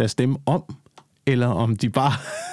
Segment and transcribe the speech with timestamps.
[0.00, 0.62] deres stemme om,
[1.26, 2.12] eller om de bare...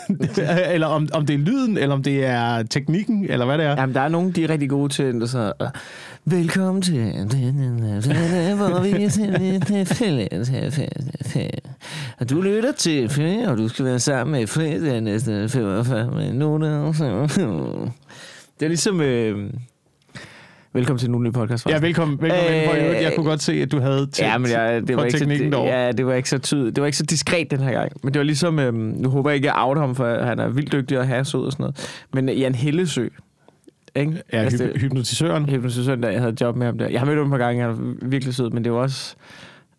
[0.74, 3.70] eller om, om det er lyden, eller om det er teknikken, eller hvad det er.
[3.70, 5.54] Jamen, der er nogen, de er rigtig gode til, der så...
[6.26, 6.94] Velkommen til...
[8.56, 8.92] Hvor vi
[12.20, 13.10] og du lytter til,
[13.48, 16.92] og du skal være sammen med Fred de næste 45 minutter.
[18.60, 19.02] Det er ligesom...
[19.02, 19.50] Øh,
[20.78, 21.70] Velkommen til den podcast.
[21.70, 22.22] Ja, velkommen.
[22.22, 25.06] velkommen øh, jeg kunne godt se, at du havde tænkt ja, men jeg, det var
[25.06, 26.76] ikke teknikken så, Ja, det var ikke så tydeligt.
[26.76, 27.92] Det var ikke så diskret den her gang.
[28.04, 30.40] Men det var ligesom, øhm, nu håber jeg ikke, at jeg outer ham, for han
[30.40, 32.04] er vildt dygtig og sød og sådan noget.
[32.14, 33.08] Men Jan Hellesø,
[33.96, 34.22] ikke?
[34.34, 35.46] Ja, altså, hy- hypnotisøren.
[35.50, 36.88] Hypnotisøren, der jeg havde job med ham der.
[36.90, 39.16] Jeg har mødt ham et par gange, han er virkelig sød, men det var også...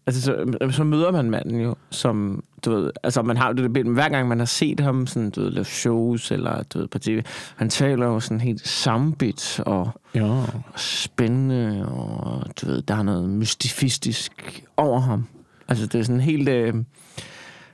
[0.09, 3.73] Altså, så, så møder man manden jo, som, du ved, altså man har jo det
[3.73, 6.89] billede, hver gang man har set ham, sådan, du ved, lave shows, eller du ved,
[6.89, 7.23] på tv,
[7.57, 10.43] han taler jo sådan helt sambit og ja.
[10.77, 15.27] spændende, og du ved, der er noget mystifistisk over ham.
[15.69, 16.49] Altså, det er sådan helt...
[16.49, 16.75] Øh,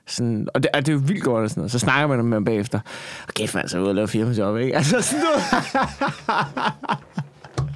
[0.06, 1.72] sådan, og det, og det er jo vildt godt og sådan noget.
[1.72, 2.80] Så snakker man med ham bagefter.
[3.28, 4.76] Og kæft, man, så er ude og lave firmajob, ikke?
[4.78, 5.44] Altså sådan noget.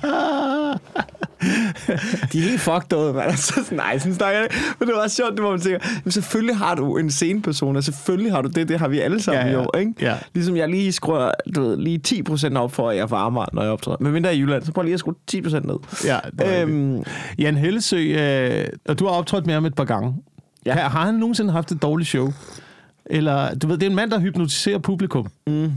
[2.32, 3.36] de er helt fucked ud, man.
[3.36, 5.78] Så sådan, nej, sådan snakker jeg Men det var også sjovt, det var man tænker,
[5.94, 9.22] jamen, selvfølgelig har du en sceneperson, og selvfølgelig har du det, det har vi alle
[9.22, 9.62] sammen ja, ja.
[9.62, 9.94] jo, ikke?
[10.00, 10.14] Ja.
[10.34, 13.62] Ligesom jeg lige skruer, du ved, lige 10% op for, at jeg får Amager, når
[13.62, 13.96] jeg optræder.
[14.00, 15.76] Men mindre i Jylland, så prøv lige at skrue 10% ned.
[16.04, 16.18] Ja,
[16.62, 17.02] øhm,
[17.38, 20.14] Jan Hellesø, øh, og du har optrådt med ham et par gange.
[20.66, 20.72] Ja.
[20.72, 22.32] Har, har han nogensinde haft et dårligt show?
[23.06, 25.26] Eller, du ved, det er en mand, der hypnotiserer publikum.
[25.46, 25.72] Mm.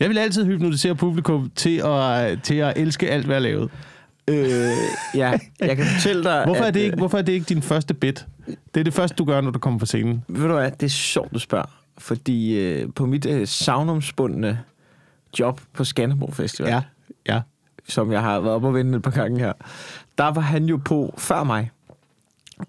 [0.00, 3.70] Jeg vil altid hypnotisere publikum til at, til at elske alt, hvad jeg lavet.
[4.28, 4.70] Øh,
[5.14, 6.44] ja, jeg kan fortælle dig...
[6.44, 8.26] Hvorfor, at, er det ikke, øh, hvorfor er det ikke din første bit?
[8.46, 10.24] Det er det første, du gør, når du kommer på scenen.
[10.28, 11.66] Ved du hvad, det er sjovt, du spørger.
[11.98, 14.60] Fordi øh, på mit øh, savnomsbundne
[15.38, 16.82] job på Skanderborg Festival, ja,
[17.28, 17.40] ja.
[17.88, 19.52] som jeg har været op og vende et par gange her,
[20.18, 21.70] der var han jo på før mig.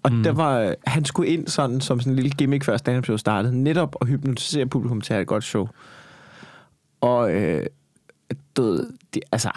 [0.02, 0.22] Og mm.
[0.22, 3.62] der var, han skulle ind sådan, som sådan en lille gimmick, før stand-up show startede,
[3.62, 5.68] netop at hypnotisere publikum til at have et godt show.
[7.02, 7.66] Og øh,
[8.56, 8.78] du
[9.14, 9.50] de, altså,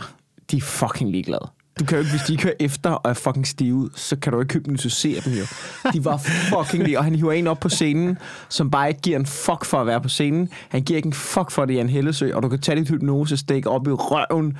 [0.52, 1.50] de er fucking ligeglade.
[1.80, 4.42] Du kan jo ikke, hvis de kører efter og er fucking stive, så kan du
[4.42, 5.46] ikke hypnotisere dem jo.
[5.94, 8.18] De var fucking lige, og han hiver en op på scenen,
[8.50, 10.50] som bare ikke giver en fuck for at være på scenen.
[10.70, 12.90] Han giver ikke en fuck for det i en Hellesø, og du kan tage dit
[12.90, 14.58] hypnosestik op i røven.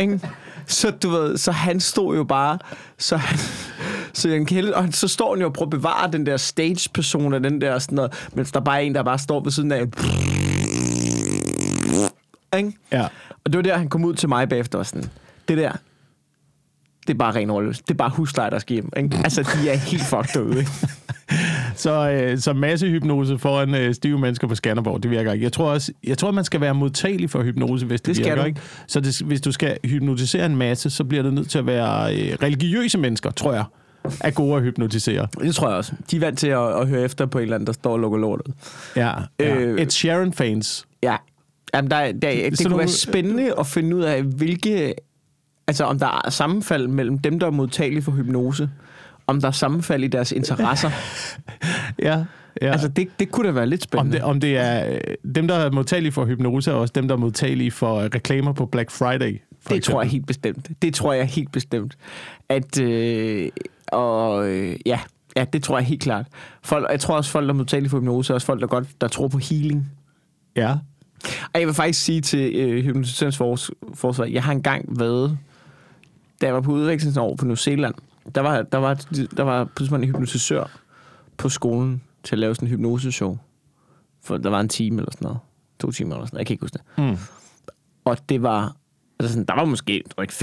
[0.00, 0.20] Ikke?
[0.66, 2.58] Så du ved, så han stod jo bare,
[2.98, 3.38] så han,
[4.12, 7.44] så Jan Kjell, og så står han jo og prøver at bevare den der stage-person
[7.44, 9.86] den der sådan noget, mens der bare er en, der bare står ved siden af.
[12.56, 12.72] Ikke?
[12.92, 13.02] Ja.
[13.44, 15.10] Og det var der, han kom ud til mig bagefter og sådan,
[15.48, 15.72] det der,
[17.06, 17.78] det er bare ren overløs.
[17.78, 18.92] Det er bare husleje, der skal hjem.
[18.96, 19.16] Ikke?
[19.24, 20.58] Altså, de er helt fucked derude.
[20.58, 20.70] Ikke?
[21.76, 25.44] så, øh, så masse hypnose foran øh, stive mennesker på Skanderborg, det virker ikke.
[25.44, 28.42] Jeg tror også, jeg tror, man skal være modtagelig for hypnose, hvis det, det virker.
[28.42, 28.46] Du.
[28.46, 28.60] Ikke?
[28.86, 32.14] Så det, hvis du skal hypnotisere en masse, så bliver det nødt til at være
[32.16, 33.64] øh, religiøse mennesker, tror jeg
[34.20, 35.28] er gode at hypnotisere.
[35.40, 35.92] Det tror jeg også.
[36.10, 37.98] De er vant til at, at høre efter på en eller anden, der står og
[37.98, 38.54] lukker lortet.
[38.96, 39.54] Ja, ja.
[39.56, 40.86] Øh, Et Sharon-fans.
[41.02, 41.16] Ja.
[41.74, 42.78] Jamen, der, der, det, kunne nogle...
[42.78, 44.94] være spændende at finde ud af, hvilke
[45.66, 48.70] Altså om der er sammenfald mellem dem, der er modtagelige for hypnose,
[49.26, 50.90] om der er sammenfald i deres interesser.
[52.08, 52.24] ja.
[52.62, 52.72] Ja.
[52.72, 54.08] Altså, det, det kunne da være lidt spændende.
[54.08, 57.08] Om det, om det er øh, dem, der er modtagelige for hypnose, og også dem,
[57.08, 59.18] der er modtagelige for reklamer på Black Friday.
[59.18, 59.82] det eksempel.
[59.82, 60.70] tror jeg helt bestemt.
[60.82, 61.96] Det tror jeg helt bestemt.
[62.48, 63.48] At, øh,
[63.92, 65.00] og øh, ja,
[65.36, 66.26] ja, det tror jeg helt klart.
[66.62, 68.88] Folk, jeg tror også, folk, der er modtagelige for hypnose, er også folk, der godt
[69.00, 69.90] der tror på healing.
[70.56, 70.76] Ja.
[71.54, 73.36] Og jeg vil faktisk sige til øh, hypnotisørens
[73.94, 75.38] forsvar, jeg har engang været
[76.42, 77.94] da jeg var på udvekslingsår på New Zealand,
[78.34, 78.94] der var, der var,
[79.36, 80.64] der var pludselig en hypnotisør
[81.36, 83.38] på skolen til at lave sådan en hypnoseshow.
[84.24, 85.38] For der var en time eller sådan noget.
[85.80, 86.40] To timer eller sådan noget.
[86.40, 87.04] Jeg kan ikke huske det.
[87.04, 87.18] Mm.
[88.04, 88.76] Og det var...
[89.18, 90.34] Altså sådan, der var måske tror ikke,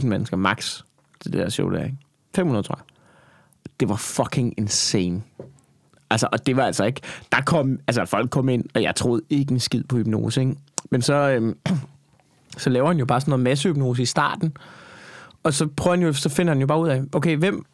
[0.00, 0.82] 500.000 mennesker max
[1.20, 1.96] til det der show der, ikke?
[2.34, 2.84] 500, tror jeg.
[3.80, 5.22] Det var fucking insane.
[6.10, 7.00] Altså, og det var altså ikke...
[7.32, 7.78] Der kom...
[7.86, 10.54] Altså, folk kom ind, og jeg troede ikke en skid på hypnose, ikke?
[10.90, 11.14] Men så...
[11.14, 11.56] Øhm,
[12.56, 14.52] så laver han jo bare sådan noget massehypnose i starten,
[15.42, 17.64] og så prøver han jo, så finder han jo bare ud af, okay, hvem,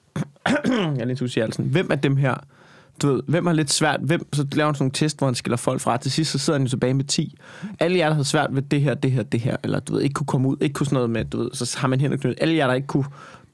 [0.67, 2.35] jeg er lidt usikker, altså, hvem af dem her,
[3.03, 5.34] du ved, hvem har lidt svært, hvem, så laver han sådan nogle test, hvor han
[5.34, 5.97] skiller folk fra.
[5.97, 7.39] Til sidst, så sidder han jo tilbage med 10.
[7.81, 10.03] Alle jer, der havde svært ved det her, det her, det her, eller du ved,
[10.03, 12.16] ikke kunne komme ud, ikke kunne sådan noget med, du ved, så har man hænder
[12.16, 12.43] knyttet.
[12.43, 13.05] Alle jer, der ikke kunne,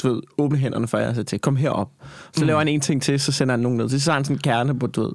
[0.03, 1.91] du ved, åbne hænderne for jer, så til, kom herop.
[2.33, 2.47] Så mm.
[2.47, 3.89] laver han en ting til, så sender han nogen ned.
[3.89, 5.13] Så har han sådan en kerne på, du ved,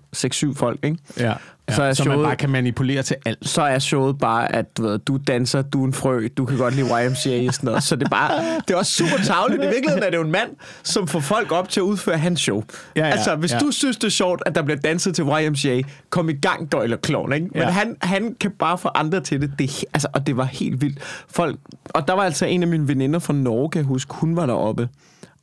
[0.52, 0.98] 6-7 folk, ikke?
[1.18, 1.34] Ja.
[1.70, 3.50] Ja, så, er så showet, man bare kan manipulere til alt.
[3.50, 6.58] Så er showet bare, at du, ved, du danser, du er en frø, du kan
[6.58, 7.84] godt lide YMCA og sådan noget.
[7.84, 8.32] Så det er, bare,
[8.68, 9.64] det er også super tavligt.
[9.64, 10.50] I virkeligheden er det jo en mand,
[10.84, 12.64] som får folk op til at udføre hans show.
[12.96, 13.60] Ja, ja, altså, hvis ja.
[13.60, 16.98] du synes, det er sjovt, at der bliver danset til YMCA, kom i gang, Døjler
[16.98, 17.48] Klovn, ikke?
[17.54, 17.70] Men ja.
[17.70, 19.52] han, han kan bare få andre til det.
[19.60, 21.00] det altså, og det var helt vildt.
[21.30, 21.60] Folk,
[21.90, 24.46] og der var altså en af mine veninder fra Norge, kan jeg huske, hun var
[24.46, 24.90] deroppe.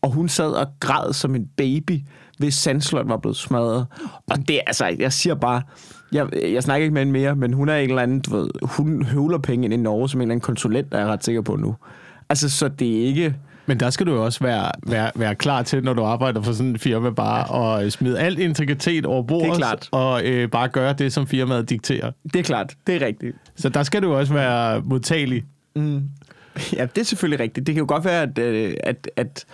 [0.03, 2.01] Og hun sad og græd som en baby,
[2.39, 3.87] hvis sandslot var blevet smadret.
[4.31, 5.63] Og det, altså, jeg siger bare,
[6.13, 8.49] jeg, jeg snakker ikke med hende mere, men hun er en eller anden, du ved,
[8.63, 11.25] hun høvler penge ind i Norge som en eller anden konsulent, der er jeg ret
[11.25, 11.77] sikker på nu.
[12.29, 13.35] Altså, så det er ikke...
[13.67, 16.53] Men der skal du jo også være, være, være klar til, når du arbejder for
[16.53, 19.89] sådan en firma, bare at smide al integritet over bordet, Det er klart.
[19.93, 22.11] og øh, bare gøre det, som firmaet dikterer.
[22.33, 23.37] Det er klart, det er rigtigt.
[23.57, 25.45] Så der skal du også være modtagelig.
[25.77, 26.03] Mm.
[26.77, 27.67] Ja, det er selvfølgelig rigtigt.
[27.67, 28.39] Det kan jo godt være, at...
[28.39, 29.45] øh, at, at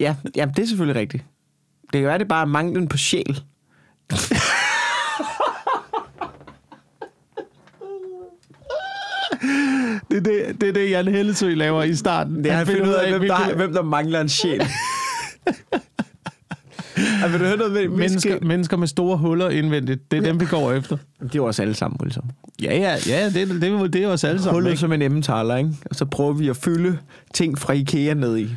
[0.00, 1.24] ja, ja, det er selvfølgelig rigtigt.
[1.92, 3.42] Det kan være, det er bare manglen på sjæl.
[10.10, 12.44] Det er det, det, er det Jan Hellesø laver i starten.
[12.44, 14.62] Det er at finde ud af, hvem der, hvem der mangler en sjæl.
[17.22, 20.10] Ej, vil du høre noget med mennesker, mennesker med store huller indvendigt.
[20.10, 20.96] Det er dem, vi går efter.
[21.22, 22.30] Det er os alle sammen, Wilson.
[22.62, 24.54] Ja, ja, ja det, det, det, det er os alle sammen.
[24.54, 24.80] Hullet ikke?
[24.80, 25.70] som en emmentaler, ikke?
[25.90, 26.98] Og så prøver vi at fylde
[27.34, 28.50] ting fra Ikea ned i.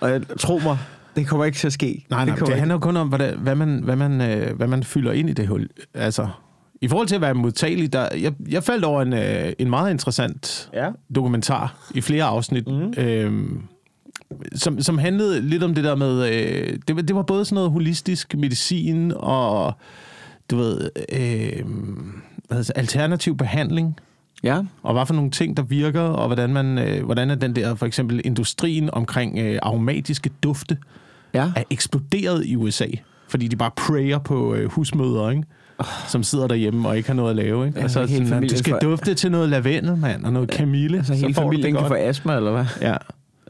[0.00, 0.78] Og jeg, tro mig,
[1.16, 2.04] det kommer ikke til at ske.
[2.10, 4.66] Nej, nej, det, det handler jo kun om, hvad, hvad, man, hvad, man, øh, hvad
[4.66, 5.68] man fylder ind i det hul.
[5.94, 6.28] Altså,
[6.80, 9.90] i forhold til at være modtagelig, der, jeg, jeg faldt over en, øh, en meget
[9.90, 10.90] interessant Ja.
[11.14, 12.92] dokumentar i flere afsnit, mm.
[12.98, 13.62] øhm,
[14.54, 17.54] som, som handlede lidt om det der med, øh, det, var- det var både sådan
[17.54, 19.72] noget holistisk medicin og,
[20.50, 21.64] du ved, øh,
[22.50, 23.96] det, alternativ behandling,
[24.44, 24.62] Ja.
[24.82, 27.74] og hvad for nogle ting, der virker, og hvordan, man, øh, hvordan er den der,
[27.74, 30.78] for eksempel industrien omkring øh, aromatiske dufte,
[31.36, 31.52] Ja.
[31.56, 32.86] er eksploderet i USA,
[33.28, 35.42] fordi de bare prayer på øh, husmøder, ikke?
[36.08, 37.66] som sidder derhjemme og ikke har noget at lave.
[37.66, 37.78] Ikke?
[37.78, 40.96] Ja, Altså, hele sådan, du skal får- dufte til noget lavendel, mand, og noget kamille.
[40.98, 42.64] Altså hele du det familien kan få astma, eller hvad?
[42.80, 42.96] Ja.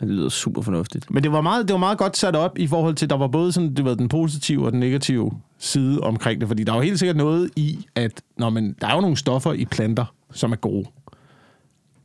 [0.00, 1.10] Det lyder super fornuftigt.
[1.10, 3.26] Men det var, meget, det var meget godt sat op i forhold til, der var
[3.28, 6.80] både sådan, det var den positive og den negative side omkring det, fordi der var
[6.82, 10.52] helt sikkert noget i, at når man, der er jo nogle stoffer i planter, som
[10.52, 10.84] er gode.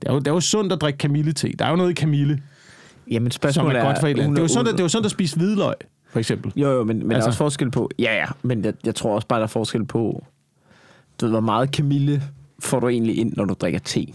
[0.02, 1.54] Det er jo, det er jo sundt at drikke kamillete.
[1.60, 2.42] Der er jo noget i kamille,
[3.12, 4.36] Jamen som spørgsmålet er godt for et eller andet.
[4.36, 5.74] Det er jo sundt, at, det er jo sundt at spise hvidløg,
[6.10, 6.52] for eksempel.
[6.56, 7.90] Jo, jo, men, men altså, der Altså- er også forskel på...
[8.00, 10.26] Ja, ja, men jeg, jeg tror også bare, der er forskel på...
[11.22, 12.24] Du ved, hvor meget kamille
[12.60, 14.06] får du egentlig ind, når du drikker te?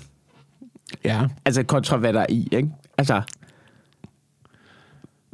[1.05, 1.23] Ja.
[1.45, 2.69] Altså kontra hvad der er i, ikke?
[2.99, 3.23] Altså...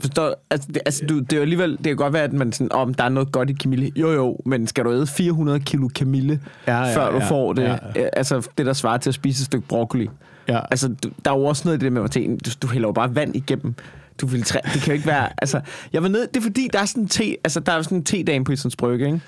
[0.00, 2.52] Forstår, altså, det, altså du, det er jo alligevel, det kan godt være, at man
[2.52, 3.90] sådan, om der er noget godt i kamille.
[3.96, 7.52] Jo, jo, men skal du æde 400 kilo kamille, Ja, ja, før du ja, får
[7.52, 7.62] det?
[7.62, 7.76] ja.
[7.96, 8.08] Ja.
[8.12, 10.08] Altså, det der svarer til at spise et stykke broccoli.
[10.48, 10.60] Ja.
[10.70, 12.38] Altså, du, der er jo også noget i det med teen.
[12.38, 13.74] Du, du hælder jo bare vand igennem.
[14.20, 14.62] Du filtrerer.
[14.62, 15.28] Det kan jo ikke være...
[15.42, 15.60] Altså,
[15.92, 16.26] jeg var nede...
[16.26, 17.36] Det er fordi, der er sådan en te...
[17.44, 19.20] Altså, der er sådan en te-dame på Islands Brygge, ikke?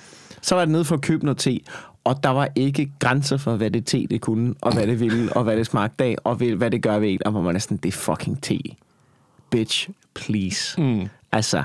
[0.43, 1.61] Så var jeg nede for at købe noget te,
[2.05, 5.33] og der var ikke grænser for, hvad det te det kunne, og hvad det ville,
[5.33, 7.19] og hvad det smagte af, og hvad det gør ved en.
[7.27, 8.59] Og hvor man er sådan, det er fucking te.
[9.51, 10.81] Bitch, please.
[10.83, 11.09] Mm.
[11.33, 11.65] Altså,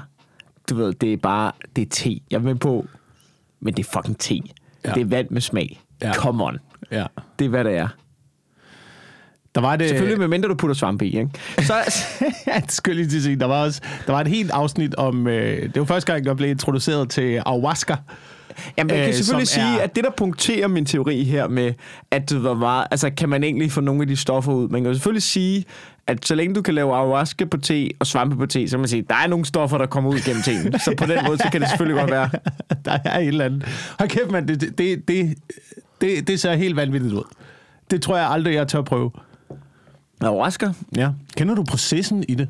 [0.70, 1.52] du ved, det er bare...
[1.76, 2.20] Det er te.
[2.32, 2.88] Jeg er med på,
[3.60, 4.40] men det er fucking te.
[4.86, 4.92] Ja.
[4.94, 5.82] Det er vand med smag.
[6.02, 6.14] Ja.
[6.14, 6.58] Come on.
[6.92, 7.06] ja.
[7.40, 7.88] Det er, hvad det er.
[9.56, 9.90] Der var det...
[9.90, 11.30] Selvfølgelig, medmindre du putter svampe i, ikke?
[11.60, 11.74] Så,
[12.66, 13.36] det skulle jeg lige til at sige.
[13.36, 15.28] Der var, også, der var et helt afsnit om...
[15.28, 17.96] Øh, det var første gang, jeg blev introduceret til ayahuasca.
[18.78, 21.74] Jamen, jeg kan øh, selvfølgelig sige, er- at det, der punkterer min teori her med,
[22.12, 24.70] at det var altså, kan man egentlig få nogle af de stoffer ud?
[24.70, 25.66] Man kan jo selvfølgelig sige,
[26.08, 28.80] at så længe du kan lave ayahuasca på te og svampe på te, så kan
[28.80, 30.80] man sige, der er nogle stoffer, der kommer ud gennem teen.
[30.80, 32.30] Så på den måde, så kan det selvfølgelig godt være.
[32.86, 33.66] der er et eller andet.
[34.00, 34.48] Hold kæft, mand.
[34.48, 35.36] Det, det, det,
[36.02, 37.24] det, det ser helt vanvittigt ud.
[37.92, 39.12] Det tror jeg aldrig, jeg tør prøve.
[40.22, 40.70] Ayahuasca?
[40.98, 41.10] Ja.
[41.38, 42.48] Kender du processen i det?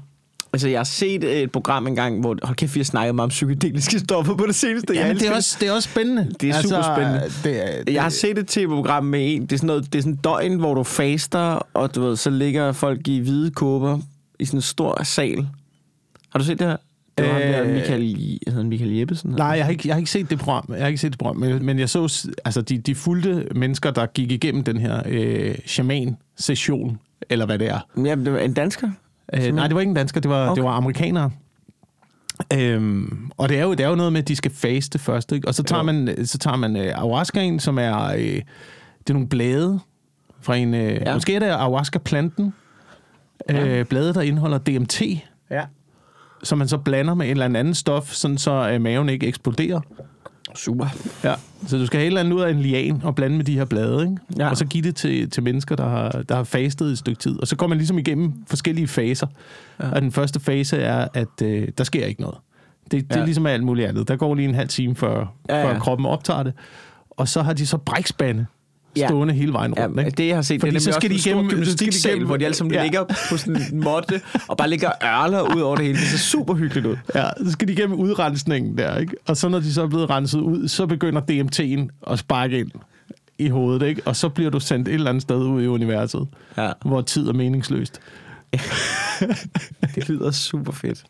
[0.53, 3.29] Altså, jeg har set et program engang, hvor, hold kæft, vi har snakket meget om
[3.29, 4.93] psykedeliske stoffer på det seneste.
[4.93, 6.21] Ja, det er, også, det er også spændende.
[6.21, 7.21] Altså, Det er super spændende.
[7.43, 9.99] Det, er- det, Jeg har set et tv-program med en, det er sådan noget, det
[9.99, 11.39] er sådan et døgn, hvor du faster,
[11.73, 13.99] og du ved, så ligger folk i hvide kåber
[14.39, 15.47] i sådan en stor sal.
[16.29, 16.77] Har du set det her?
[17.17, 18.15] Det var øh, ham der, Øh, Michael,
[18.47, 19.31] hedder Michael Jeppesen?
[19.31, 20.65] Nej, jeg har, ikke, jeg har ikke set det program.
[20.69, 23.91] Jeg har ikke set det program, men, men jeg så altså de, de fulgte mennesker,
[23.91, 26.99] der gik igennem den her øh, shaman-session,
[27.29, 27.79] eller hvad det er.
[28.05, 28.89] Jamen, det var en dansker.
[29.33, 30.55] Øh, nej, det var ikke en dansker, det var, okay.
[30.55, 31.31] Det var amerikanere.
[32.53, 35.31] Øhm, og det er, jo, det er jo noget med, at de skal faste først,
[35.31, 35.47] ikke?
[35.47, 35.83] Og så tager Jo.
[35.85, 38.19] man, så tager man øh, ayahuascaen, som er, øh,
[38.99, 39.79] det er nogle blade
[40.41, 40.99] fra en, øh, ja.
[41.05, 41.13] Ja.
[41.13, 42.53] måske er det ayahuasca-planten,
[43.49, 45.01] øh, blade, der indeholder DMT,
[45.51, 45.63] Ja.
[46.43, 49.81] som man så blander med et eller andet stof, sådan så øh, maven ikke eksploderer.
[50.55, 50.85] Super.
[51.23, 51.33] Ja,
[51.67, 53.53] så du skal have et eller andet ud af en lian og blande med de
[53.57, 54.17] her blade, ikke?
[54.37, 54.49] Ja.
[54.49, 57.39] Og så give det til, til mennesker, der har, der har fastet et stykke tid.
[57.39, 59.27] Og så går man ligesom igennem forskellige faser.
[59.79, 59.89] Ja.
[59.91, 62.37] Og den første fase er, at øh, der sker ikke noget.
[62.91, 63.25] Det, det er Ja.
[63.25, 64.07] ligesom alt muligt andet.
[64.07, 65.17] Der går lige en halv time, før,
[65.49, 65.67] ja, Ja, ja.
[65.67, 65.73] ja.
[65.73, 66.53] før kroppen optager det.
[67.09, 68.45] Og så har de så brækspande
[68.97, 69.07] Ja.
[69.07, 69.99] stående hele vejen Ja, rundt.
[69.99, 70.11] ikke?
[70.11, 72.45] det jeg har set, Fordi det er så skal de igennem- gymnastiksal, igennem- hvor de
[72.45, 72.77] alle sammen Ja.
[72.79, 72.83] ja.
[72.83, 75.97] ligger på sådan en måtte, og bare ligger ørler ud over det hele.
[75.99, 76.95] Det ser super hyggeligt ud.
[77.15, 79.15] Ja, så skal de igennem udrensningen der, ikke?
[79.27, 82.71] Og så når de så er blevet renset ud, så begynder DMT'en at sparke ind
[83.39, 84.01] i hovedet, ikke?
[84.05, 86.27] Og så bliver du sendt et eller andet sted ud i universet,
[86.57, 86.71] Ja.
[86.85, 87.99] hvor tid er meningsløst.
[89.95, 91.03] det lyder super fedt.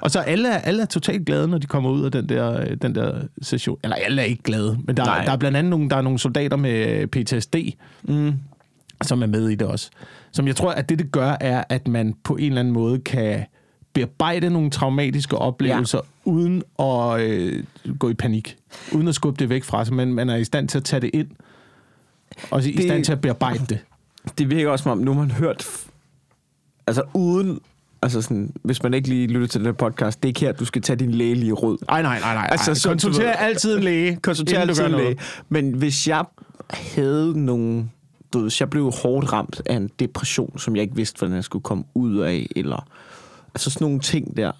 [0.00, 2.74] Og så alle er, alle er totalt glade, når de kommer ud af den der,
[2.74, 3.78] den der session.
[3.82, 6.18] Eller alle er ikke glade, men der, der er blandt andet nogle, der er nogle
[6.18, 7.56] soldater med PTSD,
[8.02, 8.32] mm.
[9.02, 9.90] som er med i det også.
[10.32, 12.98] Som jeg tror, at det, det gør, er, at man på en eller anden måde
[12.98, 13.44] kan
[13.92, 16.30] bearbejde nogle traumatiske oplevelser, ja.
[16.30, 17.64] uden at øh,
[17.98, 18.56] gå i panik.
[18.92, 21.00] Uden at skubbe det væk fra sig, men man er i stand til at tage
[21.00, 21.28] det ind,
[22.50, 23.78] og i det, stand til at bearbejde det.
[24.38, 25.66] Det virker også som om, nu har man hørt,
[26.88, 27.60] altså uden
[28.02, 30.52] Altså sådan, hvis man ikke lige lytter til den her podcast, det er ikke her,
[30.52, 31.78] du skal tage din lægelige råd.
[31.88, 32.48] Nej, nej, nej, nej.
[32.50, 34.16] Altså, så, konsulter altid en læge.
[34.16, 35.18] Konsulter altid en læge.
[35.48, 36.24] Men hvis jeg
[36.70, 37.88] havde nogle...
[38.32, 41.36] Du ved, hvis jeg blev hårdt ramt af en depression, som jeg ikke vidste, hvordan
[41.36, 42.86] jeg skulle komme ud af, eller
[43.54, 44.52] altså sådan nogle ting der,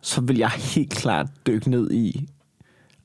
[0.00, 2.28] så vil jeg helt klart dykke ned i,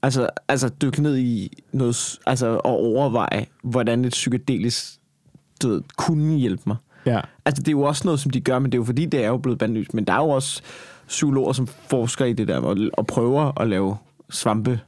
[0.01, 4.99] altså, altså dykke ned i noget, altså at overveje, hvordan et psykedelisk
[5.63, 6.77] du ved, kunne hjælpe mig.
[7.05, 7.19] Ja.
[7.45, 9.23] Altså, det er jo også noget, som de gør, men det er jo fordi, det
[9.23, 9.93] er jo blevet bandlyst.
[9.93, 10.61] Men der er jo også
[11.07, 13.97] psykologer, som forsker i det der, og, og prøver at lave
[14.29, 14.79] svampe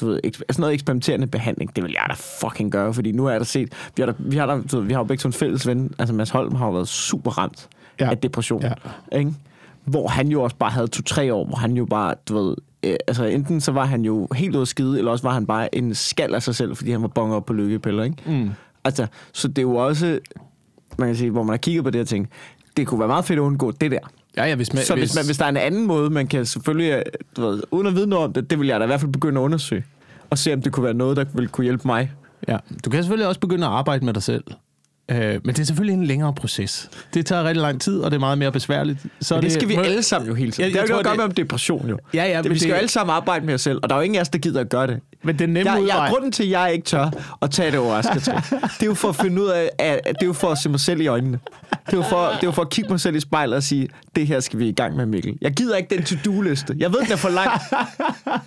[0.00, 2.14] du ved, sådan noget eksperimenterende behandling, det vil jeg da
[2.46, 4.86] fucking gøre, fordi nu er der set, vi har, der, vi har, der, du ved,
[4.86, 7.30] vi har jo begge sådan en fælles ven, altså Mads Holm har jo været super
[7.30, 7.68] ramt
[8.00, 8.10] ja.
[8.10, 8.72] af depression, ja.
[9.18, 9.32] ikke?
[9.84, 12.96] Hvor han jo også bare havde to-tre år, hvor han jo bare, du ved, øh,
[13.08, 15.94] altså enten så var han jo helt ude skide, eller også var han bare en
[15.94, 18.16] skal af sig selv, fordi han var bonget op på lykkepiller, ikke?
[18.26, 18.50] Mm.
[18.84, 20.18] Altså, så det er jo også,
[20.98, 22.28] man kan sige, hvor man har kigget på det her ting,
[22.76, 23.98] det kunne være meget fedt at undgå det der.
[24.36, 26.26] Ja, ja, hvis man, så hvis, hvis, man, hvis der er en anden måde, man
[26.26, 27.02] kan selvfølgelig, øh,
[27.36, 29.12] du ved, uden at vide noget om det, det vil jeg da i hvert fald
[29.12, 29.84] begynde at undersøge.
[30.30, 32.12] Og se, om det kunne være noget, der ville kunne hjælpe mig.
[32.48, 34.44] Ja, du kan selvfølgelig også begynde at arbejde med dig selv.
[35.10, 36.90] Øh, men det er selvfølgelig en længere proces.
[37.14, 38.98] Det tager rigtig lang tid, og det er meget mere besværligt.
[39.20, 40.70] Så men det, det skal vi alle sammen jo hele tiden.
[40.70, 41.98] Ja, det er jo noget godt med om depression jo.
[42.14, 42.74] Ja, ja, det, vi skal det...
[42.74, 44.38] jo alle sammen arbejde med os selv, og der er jo ingen af os, der
[44.38, 45.00] gider at gøre det.
[45.22, 47.10] Men det er jeg, jeg, Grunden til, at jeg ikke tør
[47.42, 50.26] at tage det over, det er jo for at finde ud af, at det er
[50.26, 51.38] jo for at se mig selv i øjnene.
[51.86, 53.62] Det er jo for, det er jo for at kigge mig selv i spejlet og
[53.62, 55.38] sige, det her skal vi i gang med, Mikkel.
[55.40, 56.76] Jeg gider ikke den to-do-liste.
[56.78, 57.50] Jeg ved, den er for lang.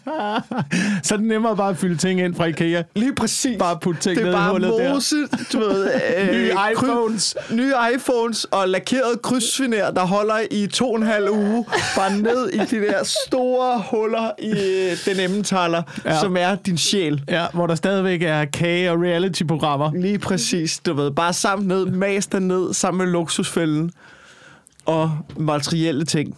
[1.06, 2.84] så er det nemmere bare at fylde ting ind fra IKEA.
[2.96, 3.58] Lige præcis.
[3.60, 4.94] Bare putte ting ned i hullet der.
[4.94, 5.16] mose,
[5.54, 7.36] du ved, øh, nye iPhones.
[7.48, 11.66] Kry, nye iPhones og lakeret krydsfiner, der holder i to og en halv uge.
[11.96, 16.20] Bare ned i de der store huller i øh, den emmentaler, ja.
[16.20, 17.24] som er din sjæl.
[17.28, 19.92] Ja, hvor der stadigvæk er kage og reality-programmer.
[19.94, 21.12] Lige præcis, du ved.
[21.12, 23.92] Bare sammen ned, mas ned, sammen med luksusfælden
[24.86, 26.38] og materielle ting.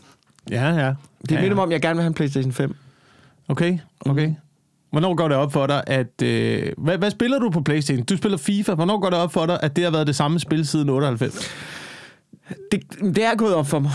[0.52, 0.94] Ja, ja.
[1.22, 2.76] Det ja, minder mig om, jeg gerne vil have en PlayStation 5.
[3.48, 4.28] Okay, okay.
[4.28, 4.36] Mm.
[4.92, 6.22] Hvornår går det op for dig, at...
[6.24, 8.06] Øh, hvad, hvad spiller du på Playstation?
[8.06, 8.74] Du spiller FIFA.
[8.74, 11.54] Hvornår går det op for dig, at det har været det samme spil siden 98?
[12.72, 12.82] Det,
[13.16, 13.92] det er gået op for mig,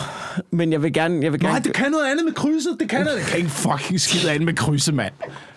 [0.50, 1.22] men jeg vil gerne...
[1.22, 1.52] Jeg vil gerne...
[1.52, 2.76] Nej, det kan noget andet med krydset.
[2.80, 3.18] Det kan noget...
[3.18, 5.12] Det kan ikke fucking skide andet med krydset, mand.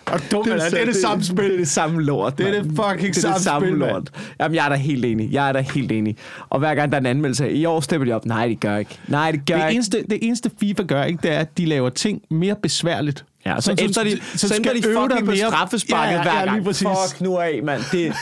[0.06, 1.44] Og dum, det, er, det er det samme spil.
[1.44, 2.38] Det er det samme lort.
[2.38, 3.92] Det er det fucking det er det samme, spil, lort.
[3.92, 4.06] Man.
[4.40, 5.32] Jamen, jeg er da helt enig.
[5.32, 6.16] Jeg er da helt enig.
[6.50, 8.26] Og hver gang der er en anmeldelse, i år stepper de op.
[8.26, 8.98] Nej, det gør ikke.
[9.08, 9.74] Nej, det gør det ikke.
[9.74, 13.24] Eneste, det eneste FIFA gør, ikke, det er, at de laver ting mere besværligt.
[13.46, 16.44] Ja, så, så, så, de, så, så ændrer de fucking på straffesparket ja, ja, hver
[16.44, 16.66] gang.
[16.66, 17.80] Fuck nu af, mand.
[17.92, 18.12] Det,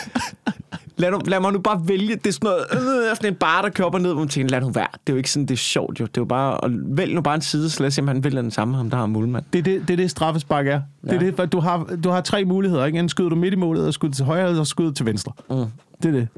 [0.97, 2.17] lad, nu, lad mig nu bare vælge.
[2.17, 4.29] Det er sådan noget, øh, sådan en bar, der kører op og ned, hvor man
[4.29, 4.87] tænker, lad nu være.
[4.93, 6.07] Det er jo ikke sådan, det er sjovt jo.
[6.07, 8.09] Det er jo bare, og vælg nu bare en side, så lad os se, om
[8.09, 9.45] han vælger den samme, ham der har målmand.
[9.53, 10.71] Det er det, det, er det straffespark er.
[10.71, 11.13] Ja.
[11.19, 12.85] Det er det, du har, du har tre muligheder.
[12.85, 12.99] Ikke?
[12.99, 15.33] Enten skyder du midt i målet, og skyder til højre, eller skyder til venstre.
[15.51, 15.57] Mm.
[16.03, 16.29] Det er det.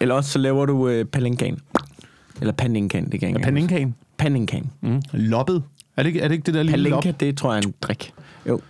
[0.00, 1.58] Eller også så laver du øh, palinkan.
[2.40, 3.94] Eller paninkan, det kan jeg ikke Paninkan?
[4.18, 4.70] Paninkan.
[4.80, 5.02] Mm.
[5.12, 5.62] Loppet.
[5.96, 7.20] Er det, ikke, er det ikke det der lille Palinka, lop?
[7.20, 8.14] det tror jeg er en drik.
[8.48, 8.60] Jo.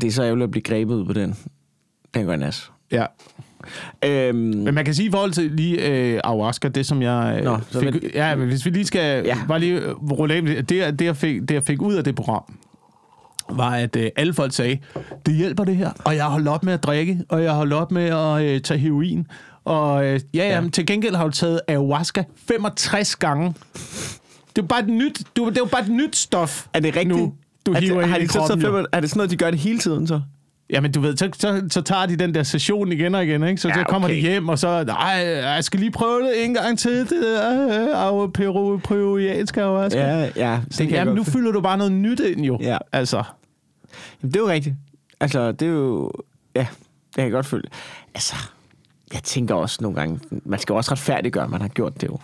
[0.00, 1.36] Det er så ærgerligt at blive grebet ud på den.
[2.14, 2.70] Den går nas.
[2.92, 3.06] Ja.
[4.04, 7.44] Øhm, men man kan sige i forhold til lige øh, ayahuasca, det som jeg øh,
[7.44, 9.36] Nå, fik, men, ja, men hvis vi lige skal ja.
[9.48, 12.14] bare lige rulle af det, det, det, jeg fik, det jeg fik ud af det
[12.14, 12.42] program,
[13.50, 14.78] var, at øh, alle folk sagde,
[15.26, 17.56] det hjælper det her, og jeg har holdt op med at drikke, og jeg har
[17.56, 19.26] holdt op med at øh, tage heroin,
[19.64, 20.54] og øh, ja, ja.
[20.54, 23.54] Jamen, til gengæld har du taget ayahuasca 65 gange.
[24.58, 26.66] Det er bare et nyt, du, det er jo bare et nyt stof.
[26.72, 27.18] Er det rigtigt?
[27.18, 27.34] Nu,
[27.66, 30.06] du hiver har de så, så, er det sådan noget, de gør det hele tiden
[30.06, 30.20] så?
[30.70, 33.60] Jamen, du ved, så, så, så tager de den der session igen og igen, ikke?
[33.60, 34.16] Så, ja, så kommer okay.
[34.16, 38.22] de hjem, og så, nej, jeg skal lige prøve det en gang til, det der
[38.22, 40.00] øh, peru, peruianske ayahuasca.
[40.00, 40.60] Ja, ja.
[40.68, 42.58] Det kan jamen, nu fylder du bare noget nyt ind, jo.
[42.60, 42.78] Ja.
[42.92, 43.22] Altså.
[44.22, 44.74] Jamen, det er jo rigtigt.
[45.20, 46.12] Altså, det er jo...
[46.54, 46.66] Ja,
[47.06, 47.64] det kan jeg godt føle.
[48.14, 48.36] Altså,
[49.12, 52.18] jeg tænker også nogle gange, man skal også retfærdiggøre, at man har gjort det jo.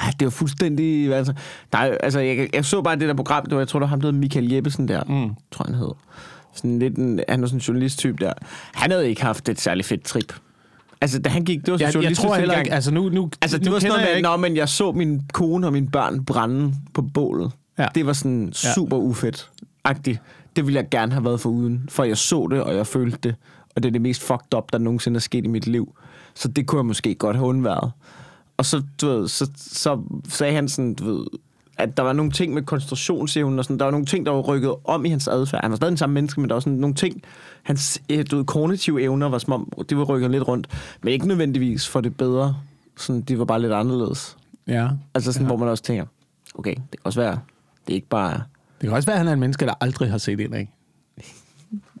[0.00, 1.14] Ja, det jo fuldstændig...
[1.14, 1.32] Altså,
[1.72, 3.84] der er, altså jeg, jeg så bare det der program, det var, jeg tror, det
[3.84, 5.34] var ham, der hed Michael Jeppesen der, mm.
[5.50, 5.90] tror han hed.
[6.54, 8.32] Sådan lidt en, han var sådan en journalist-type der.
[8.72, 10.34] Han havde ikke haft et særligt fedt trip.
[11.00, 13.30] Altså, da han gik, det var sådan jeg, jeg tror heller ikke, altså nu, nu
[13.40, 15.88] Altså, det nu var sådan noget med, Nå, men jeg så min kone og mine
[15.88, 17.52] børn brænde på bålet.
[17.78, 17.86] Ja.
[17.94, 19.02] Det var sådan super ja.
[19.02, 20.18] ufedt-agtigt.
[20.56, 23.18] Det ville jeg gerne have været for uden, for jeg så det, og jeg følte
[23.22, 23.34] det.
[23.76, 25.94] Og det er det mest fucked up, der nogensinde er sket i mit liv.
[26.34, 27.92] Så det kunne jeg måske godt have undværet.
[28.62, 31.26] Og så, du ved, så, så sagde han sådan, du ved,
[31.78, 34.40] at der var nogle ting med koncentrationsevnen og sådan, der var nogle ting, der var
[34.40, 35.60] rykket om i hans adfærd.
[35.62, 37.22] Han var stadig den samme menneske, men der var sådan nogle ting,
[37.62, 40.68] hans øh, du ved, kognitive evner var som om, det var rykket lidt rundt,
[41.02, 42.56] men ikke nødvendigvis for det bedre.
[42.96, 44.36] Sådan, de var bare lidt anderledes.
[44.66, 44.88] Ja.
[45.14, 45.48] Altså sådan, ja.
[45.48, 46.04] hvor man også tænker,
[46.54, 47.38] okay, det kan også være,
[47.86, 48.42] det er ikke bare...
[48.80, 50.74] Det kan også være, at han er en menneske, der aldrig har set ind af.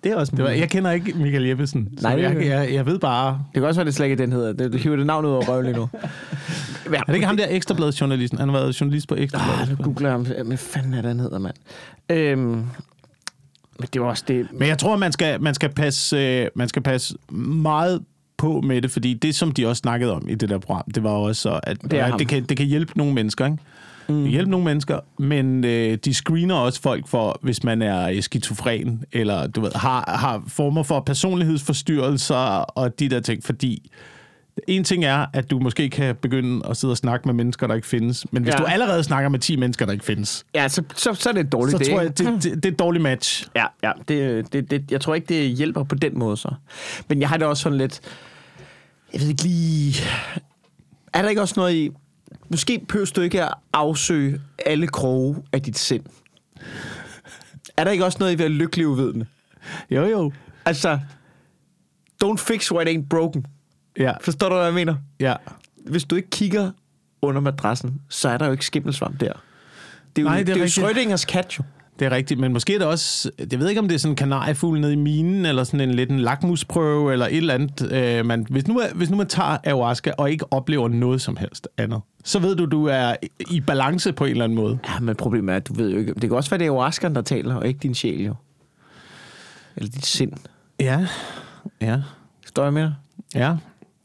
[0.04, 2.86] Det er også det var, Jeg kender ikke Michael Jeppesen, så Nej, jeg, jeg, jeg
[2.86, 3.44] ved bare...
[3.54, 4.52] Det kan også være, det slet ikke den hedder.
[4.52, 5.88] Det, det hiver det navn ud over røven lige nu.
[6.92, 8.38] ja, er det ikke ham der Ekstrabladet-journalisten?
[8.38, 9.70] Han har været journalist på Ekstrabladet.
[9.70, 10.26] Ah, du googler ham.
[10.44, 11.54] Hvad fanden er den hedder, mand?
[12.10, 12.40] Øhm,
[13.78, 14.46] men det var også det...
[14.52, 18.02] Men jeg tror, man skal, man skal, passe, øh, man skal passe meget
[18.36, 21.02] på med det, fordi det, som de også snakkede om i det der program, det
[21.02, 23.58] var også, at det, at det, kan, det kan hjælpe nogle mennesker, ikke?
[24.08, 24.26] Mm.
[24.26, 29.46] hjælpe nogle mennesker, men øh, de screener også folk for, hvis man er skizofren, eller
[29.46, 33.90] du ved, har, har former for personlighedsforstyrrelser og de der ting, fordi
[34.68, 37.74] en ting er, at du måske kan begynde at sidde og snakke med mennesker, der
[37.74, 38.32] ikke findes.
[38.32, 38.58] Men hvis ja.
[38.58, 40.44] du allerede snakker med 10 mennesker, der ikke findes...
[40.54, 42.64] Ja, så, så, så er det et dårligt Så det, tror jeg, det, det, det
[42.64, 43.46] er et dårligt match.
[43.56, 46.54] Ja, ja det, det, det, jeg tror ikke, det hjælper på den måde så.
[47.08, 48.00] Men jeg har det også sådan lidt...
[49.12, 49.94] Jeg ved ikke lige...
[51.14, 51.90] Er der ikke også noget i
[52.52, 56.04] måske behøver du ikke at afsøge alle kroge af dit sind.
[57.76, 59.26] Er der ikke også noget i at være lykkelig uvidende?
[59.90, 60.32] Jo, jo.
[60.64, 60.98] Altså,
[62.24, 63.46] don't fix what ain't broken.
[63.98, 64.12] Ja.
[64.20, 64.96] Forstår du, hvad jeg mener?
[65.20, 65.34] Ja.
[65.86, 66.70] Hvis du ikke kigger
[67.22, 69.32] under madrassen, så er der jo ikke skimmelsvamp der.
[70.16, 71.64] Det er jo, Nej, det er, det er jo Schrödingers kat, jo.
[71.98, 74.12] Det er rigtigt, men måske er det også, jeg ved ikke om det er sådan
[74.12, 77.92] en kanariefugl nede i minen, eller sådan en lidt en lakmusprøve, eller et eller andet.
[77.92, 81.68] Øh, man, hvis, nu, hvis nu man tager ayahuasca og ikke oplever noget som helst
[81.78, 83.14] andet, så ved du, du er
[83.50, 84.78] i balance på en eller anden måde.
[84.88, 86.70] Ja, men problemet er, at du ved jo ikke, det kan også være, det er
[86.72, 88.34] ayahuascaen, der taler, og ikke din sjæl jo.
[89.76, 90.32] Eller dit sind.
[90.80, 91.06] Ja,
[91.80, 92.00] ja.
[92.46, 92.94] Står jeg med dig?
[93.34, 93.56] Ja.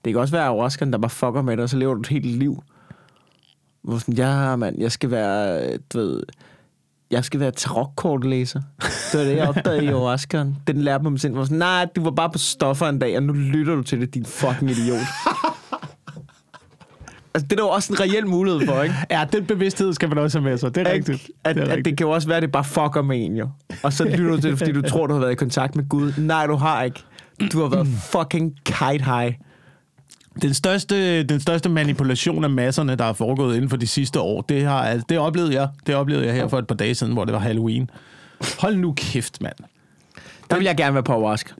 [0.05, 2.07] Det kan også være ayahuascaen, der bare fucker med dig, og så lever du et
[2.07, 2.63] helt liv.
[3.81, 6.23] Hvor sådan, ja, mand, jeg skal være, du ved,
[7.11, 8.61] jeg skal være tarotkortlæser.
[9.11, 10.57] Det var det, jeg opdagede i Ayahuascaen.
[10.67, 11.35] Den lærte mig selv.
[11.35, 14.13] Sådan, nej, du var bare på stoffer en dag, og nu lytter du til det,
[14.13, 14.97] din fucking idiot.
[17.33, 18.95] altså, det er der jo også en reel mulighed for, ikke?
[19.11, 20.75] Ja, den bevidsthed skal man også have med sig.
[20.75, 21.29] Det er rigtigt.
[21.43, 21.79] At, det, er at, rigtigt.
[21.79, 23.49] at det kan jo også være, at det bare fucker med en, jo.
[23.83, 25.89] Og så lytter du til det, fordi du tror, du har været i kontakt med
[25.89, 26.13] Gud.
[26.17, 27.03] Nej, du har ikke.
[27.51, 29.33] Du har været fucking kite high.
[30.41, 34.41] Den største, den største manipulation af masserne, der er foregået inden for de sidste år,
[34.41, 35.69] det, har, altså, det oplevede jeg.
[35.87, 37.89] Det oplevede jeg her for et par dage siden, hvor det var Halloween.
[38.59, 39.55] Hold nu kæft, mand.
[40.49, 41.53] Der vil jeg gerne være på Wask.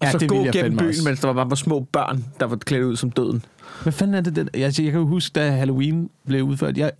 [0.00, 1.04] Og ja, så det gå gennem byen, også.
[1.04, 3.44] mens der var bare små børn, der var klædt ud som døden.
[3.82, 4.36] Hvad fanden er det?
[4.36, 4.48] det?
[4.54, 6.78] Jeg, jeg kan jo huske, da Halloween blev udført.
[6.78, 6.90] Jeg,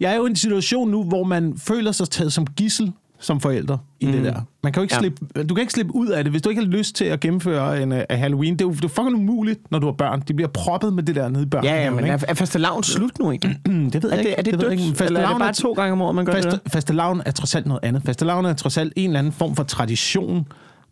[0.00, 3.40] jeg er jo i en situation nu, hvor man føler sig taget som gissel som
[3.40, 4.12] forældre i mm.
[4.12, 4.40] det der.
[4.62, 4.98] Man kan jo ikke ja.
[4.98, 7.20] slippe, du kan ikke slippe ud af det, hvis du ikke har lyst til at
[7.20, 8.52] gennemføre en uh, Halloween.
[8.52, 10.22] Det er jo det er fucking umuligt, når du har børn.
[10.28, 11.64] De bliver proppet med det der nede i børn.
[11.64, 13.56] Ja, ja, men er, er fastelavn slut nu ikke?
[13.66, 14.32] det ved jeg ikke.
[14.32, 16.24] Er det, er det, det dødt, eller er det bare to gange om året, man
[16.24, 16.60] gør faste, det?
[16.66, 18.02] Fastelavn er trods alt noget andet.
[18.02, 20.46] Fastelavn er trods alt en eller anden form for tradition,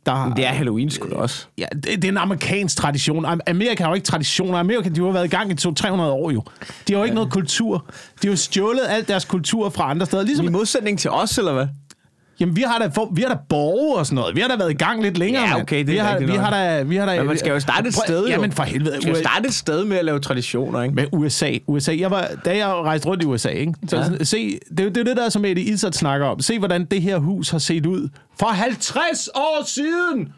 [0.07, 1.47] der, det er Halloween sgu også.
[1.59, 3.27] Ja, det, det er en amerikansk tradition.
[3.47, 4.59] Amerika har jo ikke traditioner.
[4.59, 6.43] Amerika, de har været i gang i 200-300 år jo.
[6.89, 7.15] De har jo ikke ja.
[7.15, 7.85] noget kultur.
[8.23, 10.23] De har jo stjålet alt deres kultur fra andre steder.
[10.23, 10.47] Ligesom...
[10.47, 11.67] I modsætning til os, eller hvad?
[12.41, 14.37] Jamen, vi har da, for, vi har da borge og sådan noget.
[14.37, 15.43] Vi har da været i gang lidt længere.
[15.43, 17.51] Ja, okay, det er vi har, vi har da, vi har da, Men man skal
[17.51, 18.29] jo starte et sted, jo.
[18.29, 18.91] Jamen, for helvede.
[18.91, 20.95] Man skal jo starte et sted med at lave traditioner, ikke?
[20.95, 21.53] Med USA.
[21.67, 21.97] USA.
[21.99, 23.75] Jeg var, da jeg rejste rundt i USA, ikke?
[23.89, 24.25] Så, ja.
[24.25, 26.41] se, det, det er det der, som Eddie Izzard snakker om.
[26.41, 28.09] Se, hvordan det her hus har set ud
[28.41, 30.33] for 50 år siden!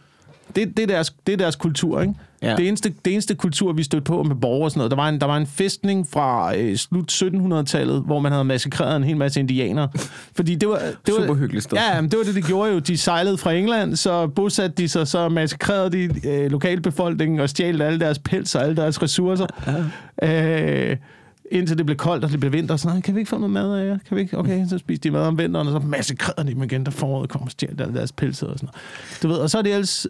[0.57, 2.15] Det, det, er, deres, det er deres kultur, ikke?
[2.43, 2.57] Ja.
[2.57, 5.09] Det, eneste, det eneste kultur, vi stødte på med borgere og sådan noget, der var
[5.09, 9.17] en, der var en festning fra øh, slut 1700-tallet, hvor man havde massakreret en hel
[9.17, 9.89] masse indianere.
[10.37, 10.79] Fordi det var...
[11.07, 11.79] Det var Super hyggeligt sted.
[11.79, 12.79] Ja, men det var det, de gjorde jo.
[12.79, 17.83] De sejlede fra England, så bosatte de sig, så massakrerede de øh, lokalbefolkningen og stjal
[17.83, 19.47] alle deres pels og alle deres ressourcer.
[20.23, 20.91] Ja.
[20.91, 20.97] Øh,
[21.51, 22.77] indtil det blev koldt, og det blev vinter.
[22.77, 23.99] Så kan vi ikke få noget mad af jer?
[24.09, 24.39] Kan vi ikke?
[24.39, 27.31] Okay, så spiste de mad om vinteren, og så massakrerede de dem igen, da foråret
[27.31, 29.23] kom og stjal deres pelser og sådan noget.
[29.23, 30.07] Du ved, og så er de ellers,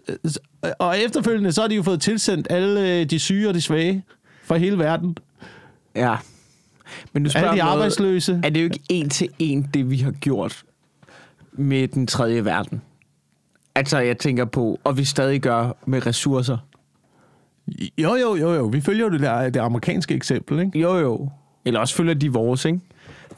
[0.79, 4.03] og efterfølgende, så har de jo fået tilsendt alle de syge og de svage
[4.43, 5.17] fra hele verden.
[5.95, 6.15] Ja.
[7.13, 8.41] Men du spørger alle de noget, arbejdsløse.
[8.43, 10.63] Er det jo ikke en til en, det vi har gjort
[11.51, 12.81] med den tredje verden?
[13.75, 16.57] Altså, jeg tænker på, og vi stadig gør med ressourcer.
[17.97, 18.65] Jo, jo, jo, jo.
[18.65, 20.79] Vi følger jo det der det amerikanske eksempel, ikke?
[20.79, 21.29] Jo, jo.
[21.65, 22.79] Eller også følger de vores, ikke?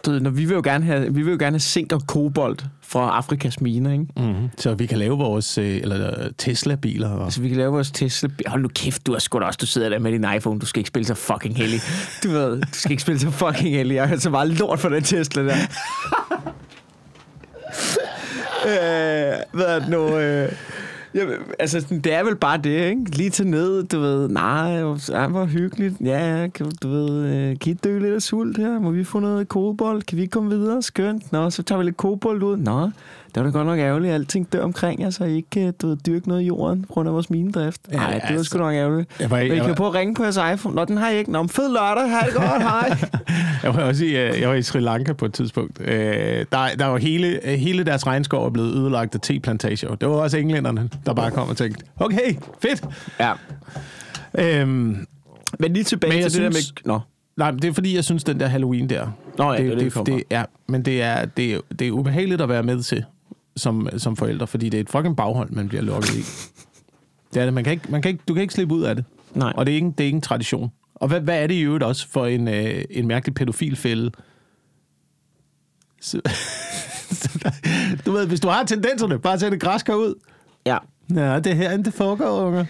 [0.06, 2.02] Du ved, når vi vil jo gerne have, vi vil jo gerne have zink og
[2.08, 4.06] kobolt fra Afrikas miner, ikke?
[4.18, 4.50] Mm-hmm.
[4.58, 7.10] Så vi kan lave vores øh, eller Tesla-biler.
[7.10, 7.24] Og...
[7.24, 9.66] Altså, vi kan lave vores Tesla Hold nu kæft, du har sgu da også, du
[9.66, 11.80] sidder der med din iPhone, du skal ikke spille så fucking heldig.
[12.24, 13.96] Du ved, du skal ikke spille så fucking heldig.
[13.96, 15.56] Jeg har så meget lort for den Tesla der.
[18.66, 20.18] øh, hvad er det nu?
[20.18, 20.52] Øh,
[21.16, 21.26] Ja,
[21.60, 23.18] altså, det er vel bare det, ikke?
[23.18, 25.96] Lige til ned, du ved, nej, det var hyggeligt.
[26.02, 28.80] Ja, kan, du ved, øh, kan I dø lidt af sult her?
[28.80, 30.02] Må vi få noget kobold?
[30.02, 30.82] Kan vi komme videre?
[30.82, 31.32] Skønt.
[31.32, 32.58] Nå, så tager vi lidt kobold ud.
[32.58, 32.90] Nå,
[33.36, 35.88] det var da godt nok ærgerligt, at alting dør omkring jer, så I ikke du
[35.88, 37.82] ved, dyrke noget i jorden på grund af vores minedrift.
[37.92, 39.10] Nej, ja, det var altså, sgu nok ærgerligt.
[39.20, 40.76] Jeg var, Men I kan på at ringe på jeres iPhone.
[40.76, 41.32] Nå, den har I ikke.
[41.32, 42.10] Nå, fed lørdag.
[42.10, 42.62] Ha' det godt.
[42.62, 42.98] Hej.
[43.64, 45.82] jeg var også i, øh, jeg var i Sri Lanka på et tidspunkt.
[45.82, 49.96] Øh, der, der var hele, hele deres regnskov er blevet ødelagt af teplantager.
[49.96, 52.84] Det var også englænderne, der bare kom og tænkte, okay, fedt.
[53.20, 53.34] Ja.
[54.38, 55.06] Øhm,
[55.60, 56.98] men lige tilbage men til synes, det der med...
[56.98, 57.00] Nå.
[57.38, 59.08] Nej, det er fordi, jeg synes, den der Halloween der...
[59.38, 62.42] Nå ja, det, det, det, det er, Men det er, det, er, det er ubehageligt
[62.42, 63.04] at være med til
[63.62, 66.24] som, som forældre, fordi det er et fucking baghold, man bliver lukket i.
[67.34, 67.54] Det er det.
[67.54, 69.06] Man kan ikke, man kan ikke, du kan ikke slippe ud af det.
[69.34, 69.54] Nej.
[69.56, 70.72] Og det er ikke, det er ikke en tradition.
[70.96, 74.12] Og hvad, hvad er det i øvrigt også for en, øh, en mærkelig pædofilfælde?
[76.02, 76.22] Så,
[78.06, 80.16] du ved, hvis du har tendenserne, bare sætte græsker ud.
[80.66, 80.78] Ja.
[81.16, 82.68] Ja, det her det foregår, unge.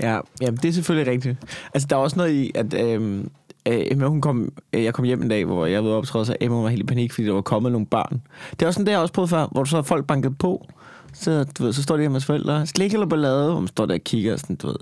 [0.00, 1.36] ja, ja, det er selvfølgelig rigtigt.
[1.74, 3.30] Altså, der er også noget i, at øhm,
[3.68, 6.36] øh, Emma, hun kom, øh, jeg kom hjem en dag, hvor jeg ved optræde, så
[6.40, 8.22] Emma var helt i panik, fordi der var kommet nogle børn.
[8.50, 10.66] Det er også sådan, det jeg også prøvet før, hvor så folk banket på.
[11.12, 12.66] Så, du ved, så står de hjemme hos forældre.
[12.66, 14.76] Slik eller ballade, hvor man står der og kigger, sådan, du ved,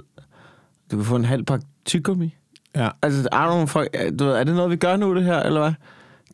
[0.90, 2.35] du kan få en halv pakke tyggegummi.
[2.77, 2.88] Ja.
[3.03, 5.61] Altså, er, nogen folk, du ved, er det noget, vi gør nu, det her, eller
[5.61, 5.73] hvad?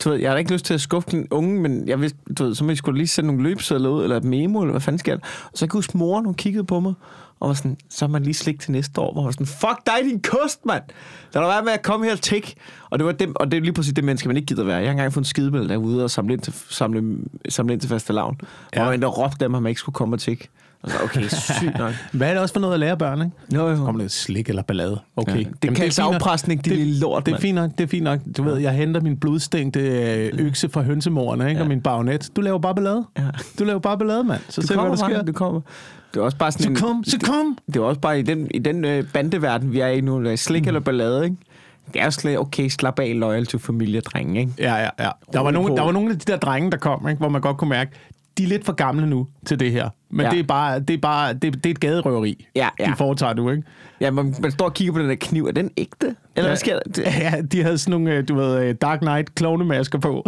[0.05, 2.45] Du ved, jeg har ikke lyst til at skuffe den unge, men jeg vidste, du
[2.45, 4.81] ved, så må jeg skulle lige sende nogle løbsedler ud, eller et memo, eller hvad
[4.81, 5.15] fanden jeg?
[5.15, 6.95] Og så kan jeg huske, moren, hun kiggede på mig,
[7.41, 9.47] og var sådan, så har man lige slik til næste år, hvor man var sådan,
[9.47, 10.83] fuck dig, din kost, mand!
[11.33, 12.55] Der er været med at komme her og tæk.
[12.91, 14.77] Og det, var dem, og det er lige præcis det menneske, man ikke gider være.
[14.77, 17.91] Jeg har engang fået en skidebæl derude og samle ind til, samle, samle ind til
[17.91, 18.41] faste lavn.
[18.77, 18.87] Ja.
[18.87, 20.49] Og der råbte dem, at man ikke skulle komme og tække.
[20.87, 21.93] Altså, okay, sygt nok.
[22.13, 23.33] Hvad er det også for noget at lære børn, ikke?
[23.55, 23.77] Jo, jo.
[23.77, 25.01] Kommer det slik eller ballade.
[25.17, 25.33] Okay.
[25.33, 25.39] Ja.
[25.39, 28.21] Det Jamen, kaldes afpresning, det, lille lort, Det er fint nok, det er fint nok.
[28.37, 31.53] Du ved, jeg henter min blodstængte øh, økse fra hønsemoren, ikke?
[31.53, 31.61] Ja.
[31.61, 32.31] Og min bagnet.
[32.37, 33.05] Du laver bare ballade.
[33.19, 33.23] Ja.
[33.59, 34.41] Du laver bare ballade, mand.
[34.49, 35.23] Så du ser hvad der sker.
[35.23, 35.61] Du kommer.
[36.15, 37.59] Det er også bare sådan så kom, så kom!
[37.67, 40.37] Det, det er også bare i den, i den øh, bandeverden, vi er i nu,
[40.37, 40.69] slik mm.
[40.69, 41.37] eller ballade, ikke?
[41.95, 44.53] Det er slet okay, slap af, loyal to familie, drenge, ikke?
[44.59, 45.11] Ja, ja, ja.
[45.33, 47.19] Der var, nogle, der var nogle af de der drenge, der kom, ikke?
[47.19, 47.91] hvor man godt kunne mærke,
[48.39, 49.89] de er lidt for gamle nu til det her.
[50.11, 50.31] Men ja.
[50.31, 52.87] det er bare, det er bare det, det er et gaderøveri, ja, ja.
[52.87, 53.63] de foretager nu, ikke?
[54.01, 55.47] Ja, man, man står og kigger på den der kniv.
[55.47, 56.07] Er den ægte?
[56.07, 57.03] Eller ja, hvad sker der?
[57.03, 60.27] Ja, de havde sådan nogle, øh, du ved, øh, Dark Knight klovnemasker på.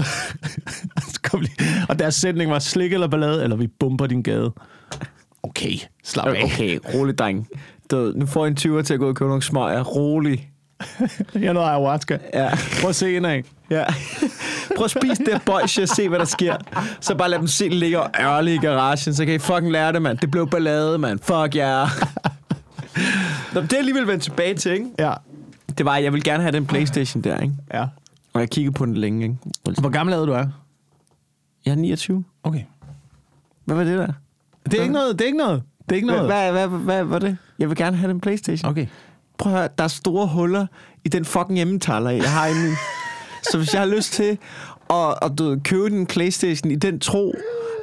[1.88, 4.52] og deres sætning var, slik eller ballade, eller vi bomber din gade.
[5.42, 5.72] Okay,
[6.04, 6.44] slap af.
[6.44, 7.48] Okay, rolig, dreng.
[7.90, 9.84] Du, nu får en 20'er til at gå og købe nogle smøger.
[9.84, 10.50] Rolig.
[11.34, 12.18] Jeg noget ayahuasca.
[12.34, 12.50] Ja.
[12.80, 13.44] Prøv at se en af.
[13.70, 13.84] Ja.
[14.76, 16.56] Prøv at spise det boys og se, hvad der sker.
[17.00, 19.92] Så bare lad dem se ligge og ørle i garagen, så kan I fucking lære
[19.92, 20.18] det, mand.
[20.18, 21.18] Det blev ballade, mand.
[21.18, 21.78] Fuck ja.
[21.78, 21.88] Yeah.
[23.54, 24.86] Nå, det er alligevel vendt tilbage til, ikke?
[24.98, 25.12] Ja.
[25.78, 27.54] Det var, jeg vil gerne have den Playstation der, ikke?
[27.74, 27.86] Ja.
[28.32, 29.80] Og jeg kiggede på den længe, ikke?
[29.80, 30.46] Hvor gammel er du er?
[31.64, 32.24] Jeg er 29.
[32.42, 32.62] Okay.
[33.64, 34.12] Hvad var det der?
[34.64, 35.62] Det er ikke noget, det er ikke noget.
[35.80, 36.24] Det er ikke noget.
[36.24, 37.36] Hvad, hvad, hvad, hvad var det?
[37.58, 38.70] Jeg vil gerne have den Playstation.
[38.70, 38.86] Okay.
[39.38, 40.66] Prøv at høre, der er store huller
[41.04, 42.76] i den fucking hjemmetaler, jeg har inde.
[43.42, 44.38] Så hvis jeg har lyst til
[44.90, 47.34] at, at du, købe en Playstation i den tro,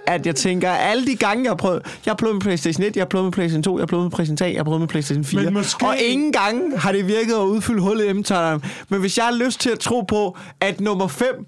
[0.08, 1.82] at jeg tænker, alle de gange, jeg har prøvet...
[2.06, 4.04] Jeg har prøvet med PlayStation 1, jeg har prøvet med PlayStation 2, jeg har prøvet
[4.04, 5.44] med PlayStation 3, jeg har prøvet med PlayStation 4.
[5.44, 5.86] Men måske...
[5.86, 8.63] Og ingen gange har det virket at udfylde hullet i hjemmetaleren.
[8.89, 11.46] Men hvis jeg har lyst til at tro på, at nummer 5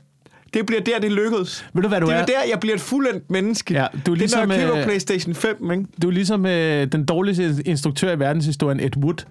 [0.54, 1.65] det bliver der, det lykkedes.
[1.74, 2.26] Ved du, hvad du det er?
[2.26, 3.74] Det er der, jeg bliver et fuldendt menneske.
[3.74, 5.86] Ja, du er ligesom, det er, når jeg køber PlayStation 5, ikke?
[6.02, 9.26] Du er ligesom øh, den dårligste instruktør i verdenshistorien, Ed Wood,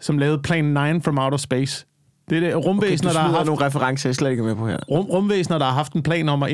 [0.00, 1.86] som lavede Plan 9 from Outer Space.
[2.30, 3.46] Det er det rumvæsener, okay, der har haft...
[3.46, 4.78] nogle referencer, jeg slet ikke med på her.
[4.90, 6.50] Rum, rumvæsener, der har haft en plan om at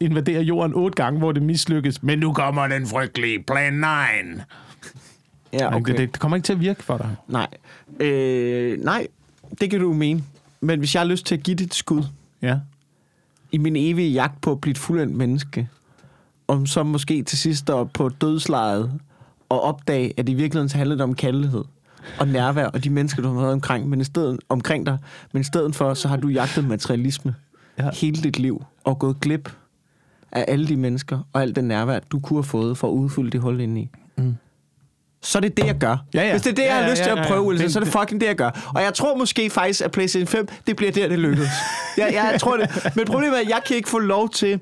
[0.00, 2.02] invadere jorden otte gange, hvor det mislykkes.
[2.02, 3.80] Men nu kommer den frygtelige Plan 9.
[5.52, 5.92] Ja, okay.
[5.92, 7.16] det, det, kommer ikke til at virke for dig.
[7.28, 7.46] Nej.
[8.00, 9.06] Øh, nej,
[9.60, 10.22] det kan du mene.
[10.60, 12.02] Men hvis jeg har lyst til at give det et skud,
[12.42, 12.58] ja.
[13.52, 15.68] i min evige jagt på at blive et fuldendt menneske,
[16.48, 19.00] om så måske til sidst står på dødslejet
[19.48, 21.64] og opdage, at det i virkeligheden handler om kærlighed,
[22.18, 24.98] og nærvær, og de mennesker, du har været omkring, men i stedet, omkring dig.
[25.32, 27.34] Men i stedet for, så har du jagtet materialisme
[27.78, 27.90] ja.
[27.92, 29.52] hele dit liv, og gået glip
[30.32, 33.30] af alle de mennesker, og alt den nærvær, du kunne have fået for at udfylde
[33.30, 33.90] det hul indeni.
[34.16, 34.34] Mm.
[35.22, 35.96] Så er det det, jeg gør.
[36.14, 36.30] Ja, ja.
[36.30, 37.68] Hvis det er det, jeg ja, har ja, lyst ja, til at prøve, ja, ja.
[37.68, 38.70] så er det fucking det, jeg gør.
[38.74, 41.48] Og jeg tror måske faktisk, at PlayStation 5, det bliver der, det lykkes.
[41.98, 42.90] jeg, jeg, jeg tror det.
[42.96, 44.60] Men problemet er, at jeg kan ikke få lov til,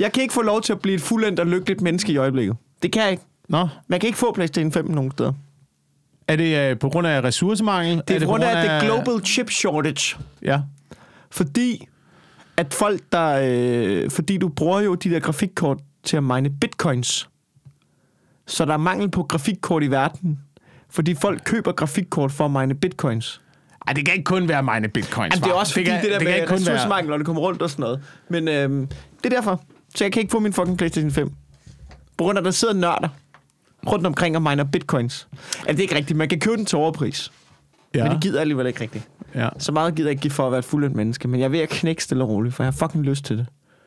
[0.00, 2.56] jeg kan ikke få lov til at blive et fuldendt og lykkeligt menneske i øjeblikket.
[2.82, 3.22] Det kan jeg ikke.
[3.48, 3.68] Nå.
[3.88, 5.32] Man kan ikke få PlayStation 5 nogen steder.
[6.28, 7.96] Er det uh, på grund af ressourcemangel?
[7.96, 10.16] Det er, er det på grund af, af the global chip shortage.
[10.42, 10.60] Ja.
[11.30, 11.88] Fordi
[12.56, 13.40] at folk, der...
[13.42, 17.28] Øh, fordi du bruger jo de der grafikkort til at mine bitcoins.
[18.46, 20.38] Så der er mangel på grafikkort i verden.
[20.90, 23.40] Fordi folk køber grafikkort for at mine bitcoins.
[23.86, 25.34] Ej, det kan ikke kun være mine bitcoins.
[25.34, 27.42] Jamen, det er også fordi det, kan, det der det med ressourcemangel, når det kommer
[27.42, 28.02] rundt og sådan noget.
[28.28, 28.86] Men øhm,
[29.22, 29.64] det er derfor.
[29.94, 31.30] Så jeg kan ikke få min fucking PlayStation 5.
[32.16, 33.08] På grund af, at der sidder nørder
[33.92, 35.28] rundt omkring og miner bitcoins.
[35.32, 36.16] Altså, det er ikke rigtigt.
[36.16, 37.32] Man kan købe den til overpris.
[37.94, 38.02] Ja.
[38.02, 39.08] Men det gider jeg alligevel ikke rigtigt.
[39.34, 39.48] Ja.
[39.58, 41.28] Så meget gider jeg ikke give for at være et fuldt menneske.
[41.28, 43.38] Men jeg er ved at knække stille og roligt, for jeg har fucking lyst til
[43.38, 43.46] det.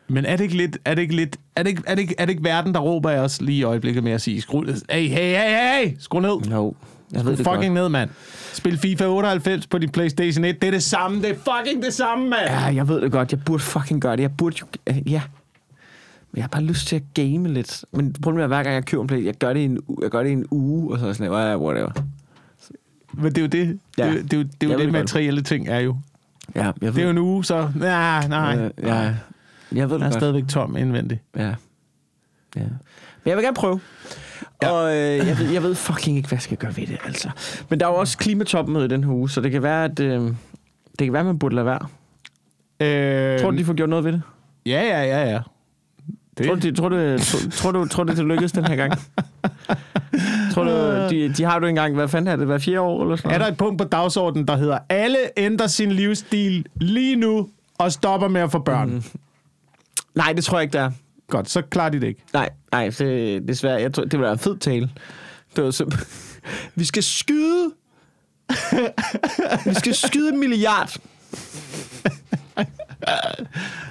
[0.10, 2.15] Men er det ikke lidt, er det ikke lidt, er det ikke, er det ikke,
[2.17, 4.62] er det ikke verden, der råber af os lige i øjeblikket med at sige, skru,
[4.62, 6.51] hey, hey, hey, hey, skru ned.
[6.51, 6.73] Jo,
[7.12, 7.73] jeg ved det fucking godt.
[7.73, 8.10] ned, mand.
[8.53, 10.62] Spil FIFA 98 på din Playstation 1.
[10.62, 11.21] Det er det samme.
[11.21, 12.49] Det er fucking det samme, mand.
[12.49, 13.31] Ja, jeg ved det godt.
[13.31, 14.21] Jeg burde fucking gøre det.
[14.21, 14.93] Jeg burde jo...
[15.05, 15.21] Ja.
[16.35, 17.85] Jeg har bare lyst til at game lidt.
[17.91, 20.09] Men problemet er, hver gang jeg køber en play, jeg gør det i en, jeg
[20.09, 21.89] gør det i en uge, og så er jeg sådan, yeah, whatever.
[23.13, 23.79] Men det er jo det.
[23.97, 24.03] Ja.
[24.03, 25.97] Det, er jo- det, jo- det, er Jeg jo det det materielle ting er jo.
[26.55, 27.69] Ja, jeg ved Det er jo en uge, så...
[27.75, 28.57] Nej, nej.
[28.57, 29.15] Øh, ja, jeg ved
[29.71, 30.13] Jeg det er godt.
[30.13, 31.21] stadigvæk tom indvendigt.
[31.37, 31.47] Ja.
[31.47, 31.53] ja.
[32.55, 32.69] Men
[33.25, 33.79] jeg vil gerne prøve.
[34.61, 34.69] Ja.
[34.71, 37.29] Og øh, jeg, ved, jeg ved fucking ikke, hvad jeg skal gøre ved det, altså.
[37.69, 39.99] Men der er jo også klimatopmøde i den her uge, så det kan være, at...
[39.99, 40.21] Øh,
[40.99, 41.87] det kan være, man burde lade være.
[42.79, 44.21] Øh, Tror du, de får gjort noget ved det?
[44.65, 45.39] Ja, ja, ja, ja.
[46.38, 46.45] Det.
[46.45, 48.93] Tror du, tror, du, tror, tror, du, tror du, det lykkes den her gang?
[50.54, 50.71] tror du,
[51.10, 53.38] de, de har du engang, hvad fanden er det, hver fire år eller sådan Er
[53.38, 58.28] der et punkt på dagsordenen, der hedder, alle ændrer sin livsstil lige nu og stopper
[58.28, 58.89] med at få børn?
[58.89, 59.04] Mm.
[60.15, 60.91] Nej, det tror jeg ikke, der er.
[61.30, 62.23] Godt, så klarer de det ikke.
[62.34, 63.82] Nej, nej, det, desværre.
[63.82, 64.89] Jeg tror, det være en fed tale.
[65.56, 66.08] Det var simpelthen...
[66.76, 67.71] Vi skal skyde...
[69.65, 70.97] Vi skal skyde en milliard.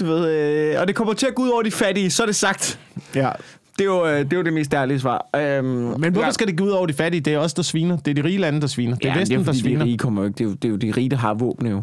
[0.00, 2.26] Du ved, øh, og det kommer til at gå ud over de fattige, så er
[2.26, 2.80] det sagt.
[3.14, 3.30] Ja.
[3.78, 5.28] Det er jo øh, det, er jo det mest ærlige svar.
[5.36, 5.66] Øhm,
[6.00, 7.20] Men hvorfor skal det gå ud over de fattige?
[7.20, 7.96] Det er os, der sviner.
[7.96, 8.96] Det er de rige lande, der sviner.
[8.96, 9.78] Det er ja, Vesten, det er, der sviner.
[9.78, 10.38] de rige kommer jo ikke.
[10.38, 11.82] Det er jo, det er jo de rige, der har våben jo.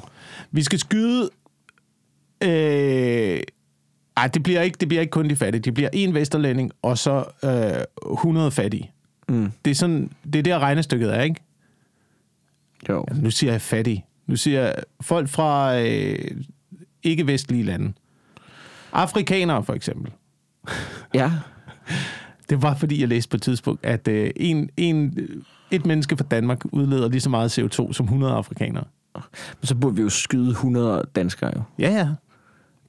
[0.52, 1.30] Vi skal skyde...
[2.44, 3.40] Øh...
[4.18, 5.62] Ej, det bliver, ikke, det bliver ikke kun de fattige.
[5.62, 8.92] Det bliver en vesterlænding, og så øh, 100 fattige.
[9.30, 9.52] Mm.
[9.66, 11.42] Det er, sådan, det er der regnestykket er, ikke?
[12.90, 13.06] Jo.
[13.16, 14.06] Nu siger jeg fattige.
[14.28, 16.32] Nu siger jeg folk fra øh,
[17.04, 17.94] ikke-vestlige lande.
[18.94, 20.12] Afrikanere, for eksempel.
[21.14, 21.32] Ja.
[22.50, 25.20] Det var, fordi jeg læste på et tidspunkt, at øh, en, en,
[25.72, 28.84] et menneske fra Danmark udleder lige så meget CO2 som 100 afrikanere.
[29.62, 31.62] Men så burde vi jo skyde 100 danskere jo.
[31.80, 32.10] Ja, ja.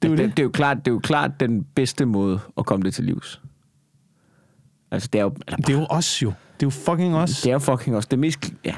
[0.01, 0.37] Det er jo det, det.
[0.37, 3.03] det, er jo klart, det er jo klart den bedste måde at komme det til
[3.03, 3.41] livs.
[4.91, 5.33] Altså, det er jo...
[5.47, 6.27] Eller, Det er jo os jo.
[6.27, 7.41] Det er jo fucking os.
[7.41, 8.53] Det er jo fucking også det mest...
[8.65, 8.75] Ja.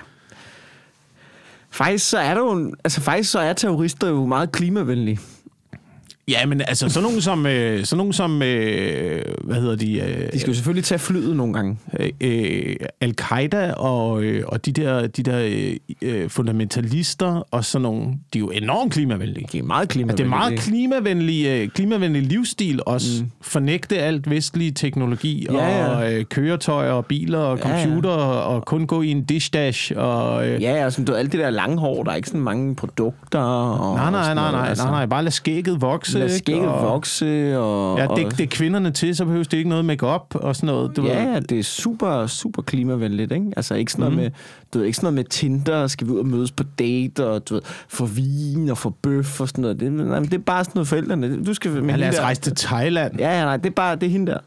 [1.69, 2.75] Faktisk så er der jo...
[2.83, 5.19] Altså faktisk så er terrorister jo meget klimavenlige.
[6.27, 9.99] Ja, men altså, sådan nogen som, øh, sådan nogen som øh, hvad hedder de?
[9.99, 11.77] Øh, De skal jo selvfølgelig tage flyet nogle gange.
[11.99, 17.83] øh, øh, Al-Qaida og, øh, og de der, de der øh, øh, fundamentalister og sådan
[17.83, 19.47] nogle, de er jo enormt klimavenlige.
[19.51, 20.17] Det er meget klimavenlige.
[20.17, 23.23] Det er meget klimavenlig, øh, klimavenlig livsstil også.
[23.23, 23.29] Mm.
[23.41, 25.87] Fornægte alt vestlig teknologi Ja, ja.
[25.87, 27.83] og øh, køretøjer og biler og Ja, ja.
[27.83, 30.47] computer og kun gå i en dish dash og...
[30.47, 32.75] Øh, Ja, og sådan, du alt det der lange hår, der er ikke sådan mange
[32.75, 33.39] produkter.
[33.39, 36.10] Og, Nej, nej, nej, noget, nej, nej, nej, bare lad skægget vokse.
[36.19, 36.37] Lad ikke?
[36.37, 37.97] skægget Og- vokse, og...
[37.97, 40.95] Ja, det, det er kvinderne til, så behøves det ikke noget makeup og sådan noget.
[40.95, 41.09] Du ved.
[41.09, 43.45] Ja, ja, det er super, super klimavenligt, ikke?
[43.57, 44.23] Altså ikke sådan noget, Mhm.
[44.23, 44.31] med,
[44.73, 47.49] du ved, ikke sådan noget med Tinder, skal vi ud og mødes på date, og
[47.49, 49.79] du ved, få vin og få bøf og sådan noget.
[49.79, 51.43] Det, nej, det er bare sådan noget forældrene.
[51.45, 53.19] Du skal med Ja, lad os der- rejse til Thailand.
[53.19, 54.37] Ja, ja, nej, det er bare, det er hende der.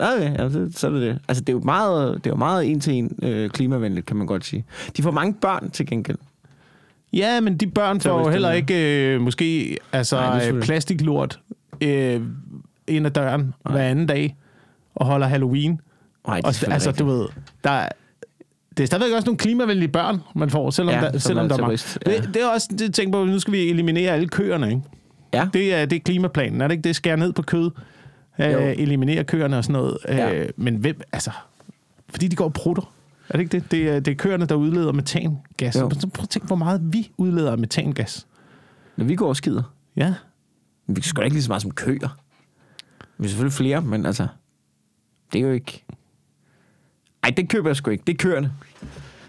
[0.00, 1.18] Okay, ja, det, så er det det.
[1.28, 4.16] Altså, det er jo meget, det er jo meget en til en øh, klimavenligt, kan
[4.16, 4.64] man godt sige.
[4.96, 6.16] De får mange børn til gengæld.
[7.16, 11.40] Ja, men de børn får jo heller ikke øh, måske altså, Nej, Nej, selvfølgelig- plastiklort
[11.80, 12.20] øh,
[12.88, 14.36] ind ad døren hver anden dag
[14.94, 15.80] og holder Halloween.
[16.26, 16.98] Nej, det er Og, altså, rigtigt.
[16.98, 17.26] du ved,
[17.64, 17.88] der, er-
[18.76, 21.56] det er stadigvæk også nogle klimavenlige børn, man får, selvom, Ja, der, selvom er der
[21.56, 21.78] er mange.
[22.06, 22.10] ja.
[22.16, 24.82] Det, det er også det, tænk på, nu skal vi eliminere alle køerne, ikke?
[25.34, 25.48] Ja.
[25.52, 26.96] Det er, det er klimaplanen, er det ikke det?
[26.96, 27.70] Skære ned på kød,
[28.40, 29.98] øh, eliminere køerne og sådan noget.
[30.08, 30.34] Ja.
[30.34, 31.30] Øh, men hvem, altså,
[32.08, 32.93] fordi de går og prutter.
[33.28, 33.70] Er det ikke det?
[33.70, 35.76] Det er, det er køerne, der udleder metangas.
[35.76, 35.90] Jo.
[36.00, 38.26] Så prøv at tænke, hvor meget vi udleder af metangas.
[38.96, 39.62] Når vi går og skider.
[39.96, 40.14] Ja.
[40.86, 42.18] Men vi skal ikke lige så meget som køer.
[43.18, 44.26] Vi er selvfølgelig flere, men altså...
[45.32, 45.84] Det er jo ikke...
[47.22, 48.04] Ej, det køber jeg sgu ikke.
[48.06, 48.52] Det er køerne.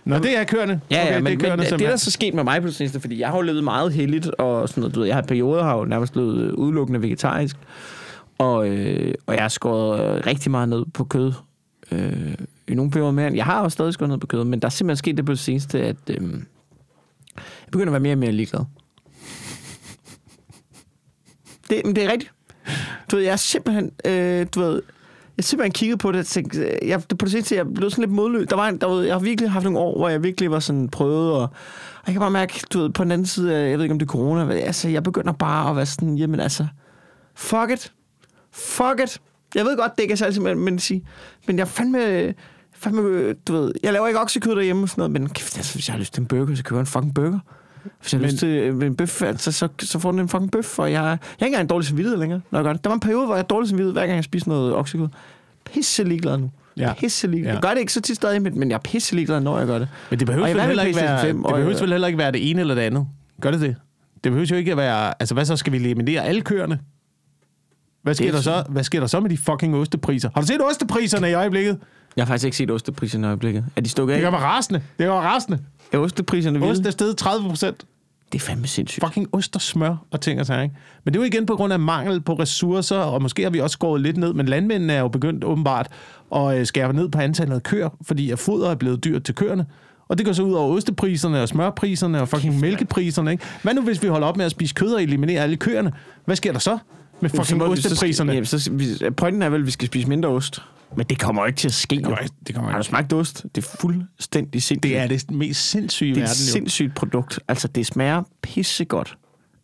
[0.05, 0.81] Nå, det er køerne.
[0.91, 2.61] Ja, ja, okay, men, det er køerne, men det er der så sket med mig
[2.61, 5.07] på det seneste, fordi jeg har jo levet meget heldigt, og sådan noget, du ved,
[5.07, 7.57] jeg har i perioder har jo nærmest blevet øh, udelukkende vegetarisk,
[8.37, 11.33] og, øh, og jeg har skåret rigtig meget ned på kød.
[11.91, 12.35] Øh,
[12.67, 14.69] nogle perioder mere end, jeg har også stadig skåret ned på kød, men der er
[14.69, 16.15] simpelthen sket det på det seneste, at øh,
[17.35, 18.61] jeg begynder at være mere og mere ligeglad.
[21.69, 22.31] Det, men det er rigtigt.
[23.11, 24.81] Du ved, jeg er simpelthen, øh, du ved,
[25.37, 27.89] jeg simpelthen kiggede på det og tænkte, øh, jeg, det, på det seneste, jeg blev
[27.89, 28.47] sådan lidt modløs.
[28.47, 30.59] Der var, en- der ved, jeg har virkelig haft nogle år, hvor jeg virkelig var
[30.59, 31.49] sådan prøvet, og, og
[32.07, 34.05] jeg kan bare mærke, du ved, på den anden side, jeg ved ikke om det
[34.05, 36.67] er corona, men altså, jeg begynder bare at være sådan, jamen altså,
[37.35, 37.91] fuck it.
[38.51, 39.21] Fuck it.
[39.55, 41.05] Jeg ved godt, det ikke er særligt, men, men, sige,
[41.47, 42.33] men jeg fandme,
[42.77, 45.87] fandme, du ved, jeg laver ikke oksekød derhjemme og sådan noget, men kæft, altså, hvis
[45.87, 47.39] jeg har lyst til en burger, så køber jeg en fucking burger.
[48.01, 50.29] Hvis jeg har Men- lyst til øh, en bøf, altså, så, så får den en
[50.29, 52.73] fucking bøf, og jeg, jeg har ikke engang en dårlig samvittighed længere, når jeg gør
[52.73, 52.83] det.
[52.83, 55.07] Der var en periode, hvor jeg har dårlig samvittighed, hver gang jeg spiser noget oksekød.
[55.65, 56.51] pisse ligeglad nu.
[56.77, 56.93] Ja.
[56.93, 57.51] Pisse ligeglad.
[57.51, 57.55] Ja.
[57.55, 59.79] Jeg gør det ikke så tit stadig, men jeg er pisse ligeglad, når jeg gør
[59.79, 59.87] det.
[60.09, 62.49] Men det behøver vel heller ikke være, 5, det behøver vel heller ikke være det
[62.49, 63.07] ene eller det andet.
[63.41, 63.75] Gør det det?
[64.23, 65.13] Det behøver jo ikke at være...
[65.21, 65.55] Altså, hvad så?
[65.55, 66.79] Skal vi eliminere alle køerne?
[68.05, 70.29] Hvad sker, der så, hvad sker der så med de fucking ostepriser?
[70.33, 71.77] Har du set ostepriserne i øjeblikket?
[72.15, 73.65] Jeg har faktisk ikke set ostepriserne i øjeblikket.
[73.75, 74.17] Er de stukket af?
[74.17, 74.79] Det gør mig rasende.
[74.97, 75.59] Det gør mig rasende.
[75.91, 76.71] Er ostepriserne vilde?
[76.71, 77.85] Ost er steget 30 procent.
[78.31, 79.05] Det er fandme sindssygt.
[79.05, 80.75] Fucking ost og smør og ting og sager, ikke?
[81.03, 83.59] Men det er jo igen på grund af mangel på ressourcer, og måske har vi
[83.59, 85.87] også skåret lidt ned, men landmændene er jo begyndt åbenbart
[86.35, 89.35] at øh, skære ned på antallet af køer, fordi at foder er blevet dyrt til
[89.35, 89.65] køerne.
[90.07, 93.43] Og det går så ud over ostepriserne og smørpriserne og fucking mælkepriserne, ikke?
[93.63, 95.91] Hvad nu, hvis vi holder op med at spise kød og eliminere alle køerne?
[96.25, 96.77] Hvad sker der så
[97.21, 98.33] med fucking ostepriserne?
[98.33, 100.61] Ja, så, pointen er vel, at vi skal spise mindre ost.
[100.95, 101.95] Men det kommer ikke til at ske.
[101.95, 103.45] Det kommer, det kommer Har du smagt ost?
[103.55, 104.83] Det er fuldstændig sindssygt.
[104.83, 106.23] Det er det mest sindssyge i verden.
[106.23, 107.39] Det er et sindssygt produkt.
[107.47, 109.17] Altså, det smager pissegodt.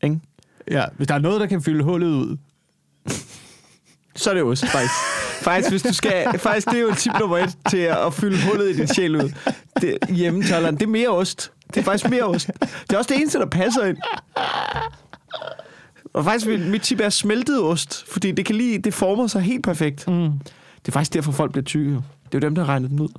[0.03, 0.19] Ikke?
[0.71, 2.37] Ja, hvis der er noget, der kan fylde hullet ud,
[4.15, 4.93] så er det ost, faktisk.
[5.47, 8.69] faktisk, hvis du skal, faktisk, det er jo tip nummer et til at fylde hullet
[8.69, 9.31] i din sjæl ud.
[9.81, 11.51] Det, hjemme, Tolland, det er mere ost.
[11.67, 12.47] Det er faktisk mere ost.
[12.59, 13.97] Det er også det eneste, der passer ind.
[16.13, 19.63] Og faktisk, mit tip er smeltet ost, fordi det kan lige, det former sig helt
[19.63, 20.07] perfekt.
[20.07, 20.31] Mm.
[20.79, 21.91] Det er faktisk derfor, folk bliver tykke.
[21.91, 23.09] Det er jo dem, der regner den ud.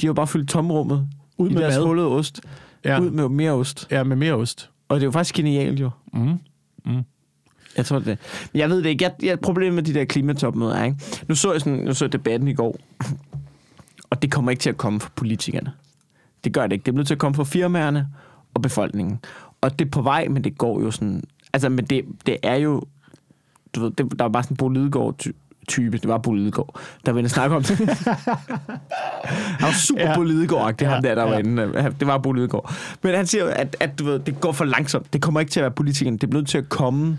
[0.00, 2.40] De har jo bare fyldt tomrummet ud med deres hullede ost.
[2.84, 3.00] Ja.
[3.00, 3.86] Ud med mere ost.
[3.90, 4.70] Ja, med mere ost.
[4.88, 5.90] Og det er jo faktisk genialt, jo.
[6.12, 6.38] Mm.
[6.84, 7.02] Mm.
[7.76, 8.18] Jeg tror det.
[8.52, 9.04] Men jeg ved det ikke.
[9.04, 10.96] Jeg, jeg, problemet med de der klimatopmøder er, ikke?
[11.28, 12.76] Nu så jeg, sådan, nu så jeg debatten i går,
[14.10, 15.72] og det kommer ikke til at komme fra politikerne.
[16.44, 16.82] Det gør det ikke.
[16.82, 18.08] Det er nødt til at komme fra firmaerne
[18.54, 19.20] og befolkningen.
[19.60, 21.22] Og det er på vej, men det går jo sådan...
[21.52, 22.82] Altså, men det, det er jo...
[23.74, 25.12] Du ved, det, der er bare sådan en Bo
[25.68, 25.98] type.
[25.98, 27.78] Det var Bo Lidegaard, der ville snakke om det.
[29.60, 30.16] han var super ja.
[30.16, 31.28] Bo Lidegaard, det ja, ham der, der ja.
[31.28, 31.94] var inde.
[32.00, 32.74] Det var Bo Lidegaard.
[33.02, 35.12] Men han siger at, at du ved, det går for langsomt.
[35.12, 36.18] Det kommer ikke til at være politikerne.
[36.18, 37.18] Det er nødt til at komme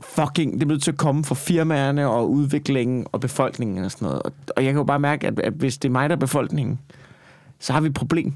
[0.00, 4.06] fucking, det er nødt til at komme fra firmaerne og udviklingen og befolkningen og sådan
[4.06, 4.22] noget.
[4.22, 6.20] Og, og jeg kan jo bare mærke, at, at hvis det er mig, der er
[6.20, 6.78] befolkningen,
[7.58, 8.34] så har vi et problem.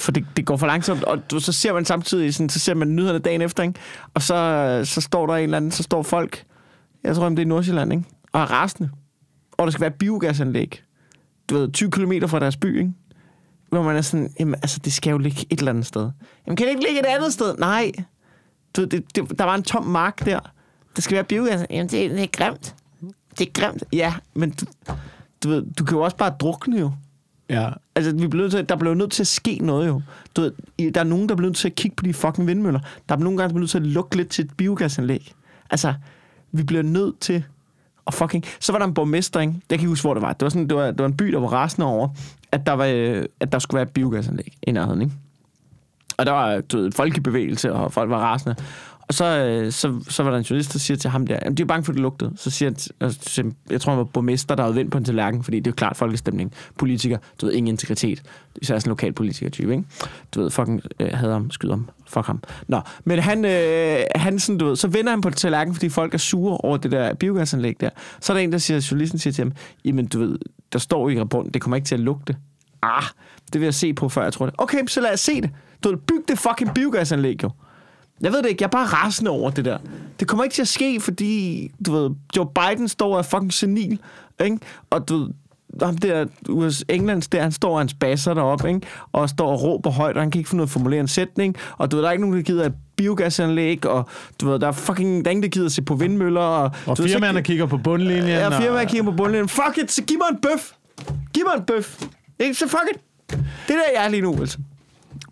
[0.00, 2.96] For det, det går for langsomt, og så ser man samtidig, sådan, så ser man
[2.96, 3.80] nyhederne dagen efter, ikke?
[4.14, 6.44] og så, så står der en eller anden, så står folk
[7.04, 8.04] jeg tror, det er i Nordsjælland, ikke?
[8.32, 8.90] Og er rasende.
[9.52, 10.82] Og der skal være biogasanlæg.
[11.50, 12.92] Du ved, 20 km fra deres by, ikke?
[13.68, 16.10] Hvor man er sådan, jamen, altså, det skal jo ligge et eller andet sted.
[16.46, 17.56] Jamen, kan det ikke ligge et andet sted?
[17.58, 17.92] Nej.
[18.76, 20.40] Du, det, det, der var en tom mark der.
[20.96, 21.66] Der skal være biogas.
[21.70, 22.74] Jamen, det, det er grimt.
[23.38, 23.84] Det er grimt.
[23.92, 24.66] Ja, men du,
[25.42, 26.92] du, ved, du kan jo også bare drukne jo.
[27.50, 27.68] Ja.
[27.94, 30.02] Altså, vi blev til, der blev nødt til at ske noget jo.
[30.36, 30.52] Du ved,
[30.92, 32.80] der er nogen, der blev nødt til at kigge på de fucking vindmøller.
[33.08, 35.32] Der er nogen gange, der blev nødt til at lukke lidt til et biogasanlæg.
[35.70, 35.94] Altså,
[36.52, 37.44] vi bliver nødt til
[38.06, 38.44] at fucking...
[38.60, 39.52] Så var der en borgmester, ikke?
[39.70, 40.32] Jeg kan ikke huske, hvor det var.
[40.32, 42.08] Det var, sådan, det var, det var en by, der var rasende over,
[42.52, 45.14] at der, var, øh, at der skulle være et biogasanlæg i nærheden, ikke?
[46.18, 48.56] Og der var du ved, folkebevægelse, og folk var rasende.
[49.10, 51.56] Og så, øh, så, så var der en journalist, der siger til ham der, jamen,
[51.56, 52.32] de er bange for, at det lugtede.
[52.36, 52.70] Så siger
[53.42, 55.70] han, jeg tror, han var borgmester, der havde vendt på en tallerken, fordi det er
[55.70, 56.52] jo klart folkestemning.
[56.78, 58.22] Politiker, du ved, ingen integritet.
[58.62, 59.84] Især sådan en lokal politiker-type, ikke?
[60.34, 62.42] Du ved, fucking øh, havde ham, skyder ham, fuck ham.
[62.68, 66.14] Nå, men han, øh, han sådan, du ved, så vender han på tallerken, fordi folk
[66.14, 67.90] er sure over det der biogasanlæg der.
[68.20, 69.52] Så er der en, der siger, journalisten siger til ham,
[69.84, 70.38] jamen du ved,
[70.72, 72.36] der står i rapporten, det kommer ikke til at lugte.
[72.82, 73.04] Ah,
[73.52, 74.54] det vil jeg se på, før jeg tror det.
[74.58, 75.50] Okay, så lad os se det.
[75.84, 77.50] Du ved, byg det fucking biogasanlæg jo.
[78.20, 79.78] Jeg ved det ikke, jeg er bare rasende over det der.
[80.20, 83.52] Det kommer ikke til at ske, fordi, du ved, Joe Biden står og er fucking
[83.52, 83.98] senil,
[84.44, 84.58] ikke?
[84.90, 85.28] Og du ved,
[85.82, 88.80] ham der, US Englands der, han står og hans basser deroppe, ikke?
[89.12, 91.08] Og står og råber højt, og han kan ikke finde ud af at formulere en
[91.08, 91.56] sætning.
[91.78, 94.08] Og du ved, der er ikke nogen, der gider et biogasanlæg, og
[94.40, 96.40] du ved, der er fucking, der er ingen, der gider at se på vindmøller.
[96.40, 98.28] Og, og firmaerne kigger på bundlinjen.
[98.28, 98.88] Ja, firmaerne og...
[98.88, 99.48] kigger på bundlinjen.
[99.48, 100.72] Fuck it, så giv mig en bøf.
[101.34, 102.02] Giv mig en bøf.
[102.38, 102.54] Ikke?
[102.54, 103.00] Så fuck it.
[103.28, 104.58] Det er der, jeg er lige nu, altså.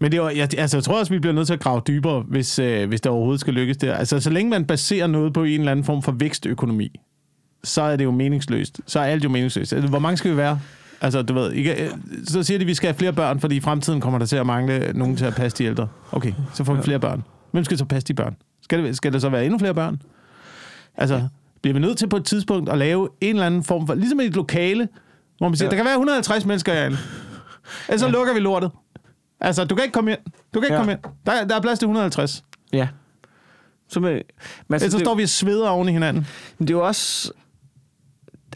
[0.00, 2.20] Men det var, jeg, altså, jeg tror også, vi bliver nødt til at grave dybere,
[2.20, 3.94] hvis, øh, hvis det overhovedet skal lykkes der.
[3.94, 7.00] Altså, så længe man baserer noget på en eller anden form for vækstøkonomi,
[7.64, 8.80] så er det jo meningsløst.
[8.87, 9.72] Så er alt jo meningsløst.
[9.72, 10.61] Altså, hvor mange skal vi være?
[11.00, 11.90] Altså, du ved, ikke, øh,
[12.24, 14.37] så siger de, at vi skal have flere børn, fordi i fremtiden kommer der til
[14.37, 15.88] at mangle nogen til at passe de ældre.
[16.12, 17.24] Okay, så får vi flere børn.
[17.50, 18.37] Hvem skal så passe de børn?
[18.62, 20.02] Skal det, skal der så være endnu flere børn?
[20.96, 21.28] Altså,
[21.62, 23.94] bliver vi nødt til på et tidspunkt at lave en eller anden form for...
[23.94, 24.88] Ligesom et lokale,
[25.38, 25.70] hvor man siger, ja.
[25.70, 26.98] der kan være 150 mennesker herinde.
[27.88, 28.70] Ellers så lukker vi lortet.
[29.40, 30.18] Altså, du kan ikke komme ind.
[30.55, 30.81] Du kan ikke ja.
[30.81, 31.01] komme ind.
[31.27, 32.44] Der, der er plads til 150.
[32.72, 32.88] Ja.
[33.88, 34.20] Så, med,
[34.68, 36.26] men altså, så det, står vi og sveder oven i hinanden.
[36.59, 37.32] Men det er jo også...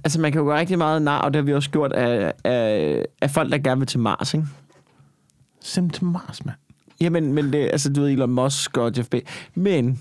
[0.04, 2.32] Altså, man kan jo gøre rigtig meget nar, og det har vi også gjort af,
[2.44, 4.46] af, af folk, der gerne vil til Mars, ikke?
[5.60, 6.56] Sim til Mars, mand.
[7.00, 9.28] Jamen, men det, altså, du ved, Elon Musk og Jeff Bezos.
[9.54, 10.00] Men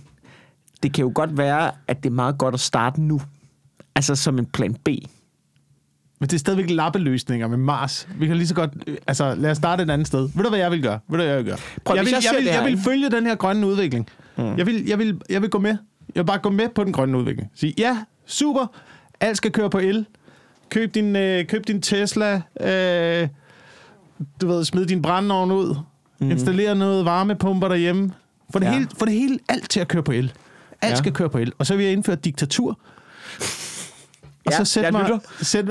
[0.83, 3.21] det kan jo godt være, at det er meget godt at starte nu.
[3.95, 4.89] Altså som en plan B.
[6.21, 8.07] Men det er stadigvæk lappeløsninger med Mars.
[8.15, 8.71] Vi kan lige så godt...
[8.87, 10.29] Øh, altså, lad os starte et andet sted.
[10.35, 10.99] Ved du, hvad jeg vil gøre?
[11.09, 11.57] Ved du, hvad jeg vil gøre?
[11.85, 14.07] Prøv, jeg, vil, jeg, jeg, vil, jeg vil følge den her grønne udvikling.
[14.37, 14.57] Mm.
[14.57, 15.69] Jeg, vil, jeg, vil, jeg vil gå med.
[16.15, 17.49] Jeg vil bare gå med på den grønne udvikling.
[17.55, 18.65] Sige, ja, super.
[19.19, 20.05] Alt skal køre på el.
[20.69, 23.27] køb din, øh, køb din Tesla, øh,
[24.41, 25.75] du ved, smid din brændeovn ud,
[26.19, 26.31] mm.
[26.31, 28.11] installer noget varmepumper derhjemme,
[28.53, 28.71] få det, Ja.
[28.73, 30.31] hele, få det hele, alt til at køre på el.
[30.81, 30.95] Alt ja.
[30.95, 31.51] skal køre på el.
[31.57, 32.79] Og så vil jeg indføre diktatur.
[34.45, 35.65] Og Ja, så sæt jeg mig, sæt,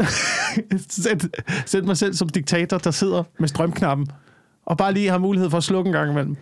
[0.89, 1.27] sæt,
[1.67, 4.07] sæt mig selv som diktator, der sidder med strømknappen,
[4.67, 6.37] og bare lige har mulighed for at slukke en gang imellem.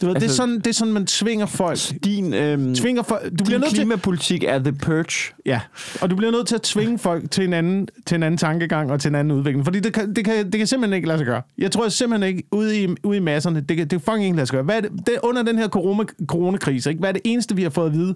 [0.00, 1.78] Du ved, altså, det, er Altså- sådan, det er sådan, man tvinger folk.
[2.04, 5.34] Din, øhm, Tvinger folk du bliver din nødt til, klimapolitik er the purge.
[5.46, 5.60] Ja,
[6.00, 8.92] og du bliver nødt til at tvinge folk til en anden, til en anden tankegang
[8.92, 9.64] og til en anden udvikling.
[9.64, 11.42] Fordi det kan, det kan, det kan simpelthen ikke lade sig gøre.
[11.58, 14.36] Jeg tror simpelthen ikke, ude i, ude i masserne, det kan, det kan fucking ikke
[14.36, 14.62] lade sig gøre.
[14.62, 17.00] Hvad er det, det er under den her corona, coronakrise, ikke?
[17.00, 18.14] hvad er det eneste, vi har fået at vide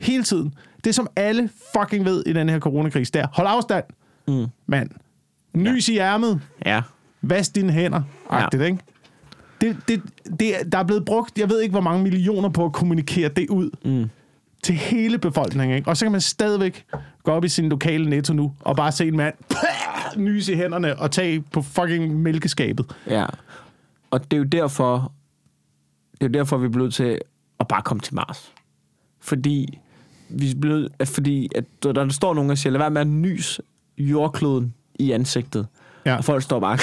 [0.00, 0.54] hele tiden?
[0.84, 3.84] Det, som alle fucking ved i den her coronakrise, det er, hold afstand,
[4.28, 4.46] Mm.
[4.66, 4.90] mand.
[5.54, 5.94] Nys ja.
[5.94, 6.82] i ærmet, Ja.
[7.22, 8.78] vask dine hænder, agtigt, ikke?
[9.60, 10.02] Det, det,
[10.40, 13.28] det, er- der er blevet brugt, jeg ved ikke, hvor mange millioner på at kommunikere
[13.28, 14.10] det ud Mm.
[14.62, 15.76] til hele befolkningen.
[15.76, 15.88] Ikke?
[15.90, 16.86] Og så kan man stadigvæk
[17.22, 19.34] gå op i sin lokale netto nu, og bare se en mand
[20.16, 22.96] nys i hænderne og tage på fucking mælkeskabet.
[23.06, 23.26] Ja.
[24.10, 25.12] Og det er jo derfor,
[26.12, 27.18] det er jo derfor, vi bliver nødt til
[27.60, 28.52] at bare komme til Mars.
[29.20, 29.78] Fordi,
[30.30, 33.06] vi nødt- at- fordi at, der, der står nogen og siger, lad være med at
[33.06, 33.60] nys
[33.98, 35.66] jordkloden i ansigtet.
[36.06, 36.16] Ja.
[36.16, 36.78] Og folk står bare,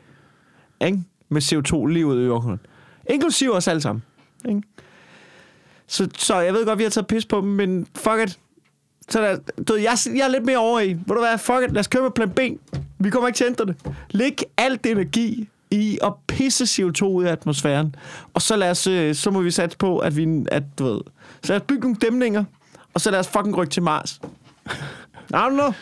[0.86, 1.02] ikke?
[1.28, 2.60] med CO2 lige ud i jordkloden.
[3.10, 4.02] Inklusiv os alle sammen.
[4.48, 4.62] Ikke?
[5.86, 8.38] Så, så jeg ved godt, vi har taget pis på dem, men fuck it.
[9.08, 10.88] Så der, du, jeg, jeg er lidt mere over i.
[10.88, 12.38] Ved du hvad, fuck it, lad os køre med plan B.
[12.98, 13.76] Vi kommer ikke til at ændre det.
[14.10, 17.94] Læg alt energi i at pisse CO2 ud af atmosfæren.
[18.34, 21.00] Og så, lad os, øh, så må vi satse på, at vi, at, du ved,
[21.42, 22.44] så lad os bygge nogle dæmninger,
[22.94, 24.20] og så lad os fucking rykke til Mars.
[25.30, 25.72] I don't know.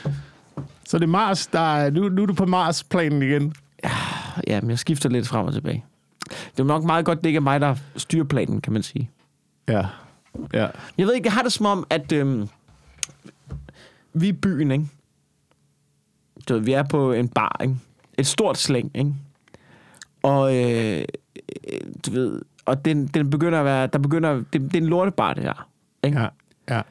[0.85, 3.55] Så det er Mars, der er, nu, nu er du på Mars-planen igen.
[4.47, 5.85] Ja, men jeg skifter lidt frem og tilbage.
[6.29, 9.11] Det er nok meget godt, det ikke er mig, der styrer planen, kan man sige.
[9.69, 9.87] Ja.
[10.53, 10.69] ja.
[10.99, 12.49] Jeg ved ikke, jeg har det som om, at øhm,
[14.13, 14.87] vi er byen, ikke?
[16.49, 17.77] Du ved, vi er på en bar, ikke?
[18.19, 19.15] Et stort slæng, ikke?
[20.23, 21.05] Og, øh,
[22.07, 25.35] du ved, og den, den begynder at være, der begynder, det, det er en lortebar,
[25.35, 25.69] det her.
[26.05, 26.21] Ikke?
[26.21, 26.29] Ja.
[26.69, 26.83] ja.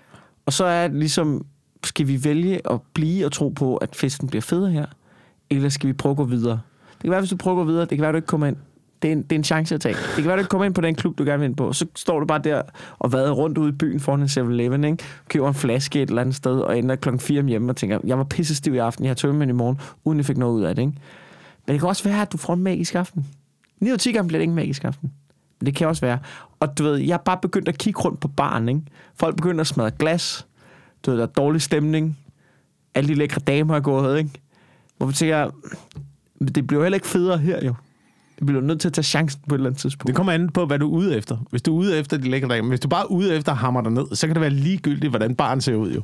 [0.49, 1.45] Og så er det ligesom,
[1.83, 4.85] skal vi vælge at blive og tro på, at festen bliver federe her?
[5.49, 6.59] Eller skal vi prøve at gå videre?
[6.91, 8.27] Det kan være, hvis du prøver at gå videre, det kan være, at du ikke
[8.27, 8.55] kommer ind.
[9.01, 9.95] Det er, en, det er en chance at tage.
[9.95, 11.55] Det kan være, at du ikke kommer ind på den klub, du gerne vil ind
[11.55, 11.73] på.
[11.73, 12.61] Så står du bare der
[12.99, 15.03] og vader rundt ude i byen foran en 7-Eleven, ikke?
[15.27, 17.99] køber en flaske et eller andet sted, og ender klokken 4 om hjemme og tænker,
[18.03, 20.53] jeg var pisse stiv i aften, jeg har tømmermænd i morgen, uden jeg fik noget
[20.53, 20.81] ud af det.
[20.81, 20.93] Ikke?
[21.67, 23.25] Men det kan også være, at du får en magisk aften.
[23.79, 25.11] 9 10 gange bliver det ikke en magisk aften.
[25.65, 26.19] Det kan også være.
[26.59, 28.81] Og du ved, jeg er bare begyndt at kigge rundt på baren, ikke?
[29.15, 30.47] Folk begynder at smadre glas.
[31.05, 32.17] Du ved, der er dårlig stemning.
[32.95, 34.29] Alle de lækre damer er gået, ikke?
[34.97, 35.49] Hvor tænker, jeg,
[36.55, 37.73] det bliver heller ikke federe her, jo.
[38.39, 40.07] Det bliver nødt til at tage chancen på et eller andet tidspunkt.
[40.07, 41.37] Det kommer an på, hvad du er ude efter.
[41.49, 43.57] Hvis du er ude efter de lækre damer, hvis du bare er ude efter at
[43.57, 46.01] hamre dig ned, så kan det være ligegyldigt, hvordan barn ser ud, jo.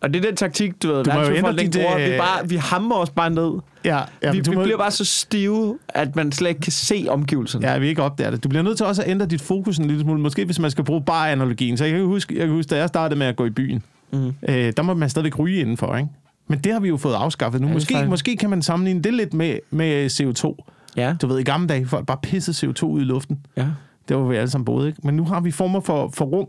[0.00, 1.98] Og det er den taktik, du ved, Du må jo ændre dit, bruger.
[1.98, 3.50] øh, Vi, bare, vi hammer os bare ned.
[3.84, 6.72] Ja, ja, vi, du vi må, bliver bare så stive, at man slet ikke kan
[6.72, 7.68] se omgivelserne.
[7.70, 8.44] Ja, vi ikke opdager det.
[8.44, 10.20] Du bliver nødt til også at ændre dit fokus en lille smule.
[10.20, 11.76] Måske hvis man skal bruge bare analogien.
[11.76, 13.82] Så jeg kan huske, jeg kan huske da jeg startede med at gå i byen,
[14.12, 14.34] Mm.
[14.48, 16.08] øh, der må man stadigvæk ryge indenfor, ikke?
[16.48, 17.66] Men det har vi jo fået afskaffet nu.
[17.66, 20.56] Ja, måske, faktisk- måske kan man sammenligne det lidt med, med CO2.
[20.96, 23.38] Ja, Du ved, i gamle dage, folk bare pissede CO2 ud i luften.
[23.56, 23.66] ja.
[24.08, 25.00] Det var vi alle sammen boede, ikke?
[25.04, 26.46] Men nu har vi former for, for rum,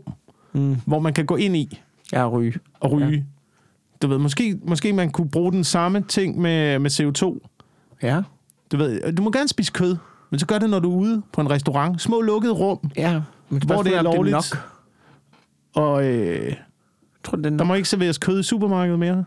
[0.52, 0.76] Mm.
[0.86, 1.78] hvor man kan gå ind i
[2.12, 2.54] Ja, ryge.
[2.80, 3.10] og ryge.
[3.10, 3.22] Ja.
[4.02, 7.48] Du ved, måske, måske man kunne bruge den samme ting med, med CO2.
[8.02, 8.22] Ja.
[8.72, 9.96] Du ved, du må gerne spise kød,
[10.30, 12.00] men så gør det, når du er ude på en restaurant.
[12.02, 13.20] Små lukkede rum, Ja.
[13.48, 14.32] Men hvor det er lovligt.
[14.34, 14.44] nok.
[15.74, 16.52] Og øh,
[17.24, 17.66] tror, det er der nok.
[17.66, 19.24] må ikke serveres kød i supermarkedet mere.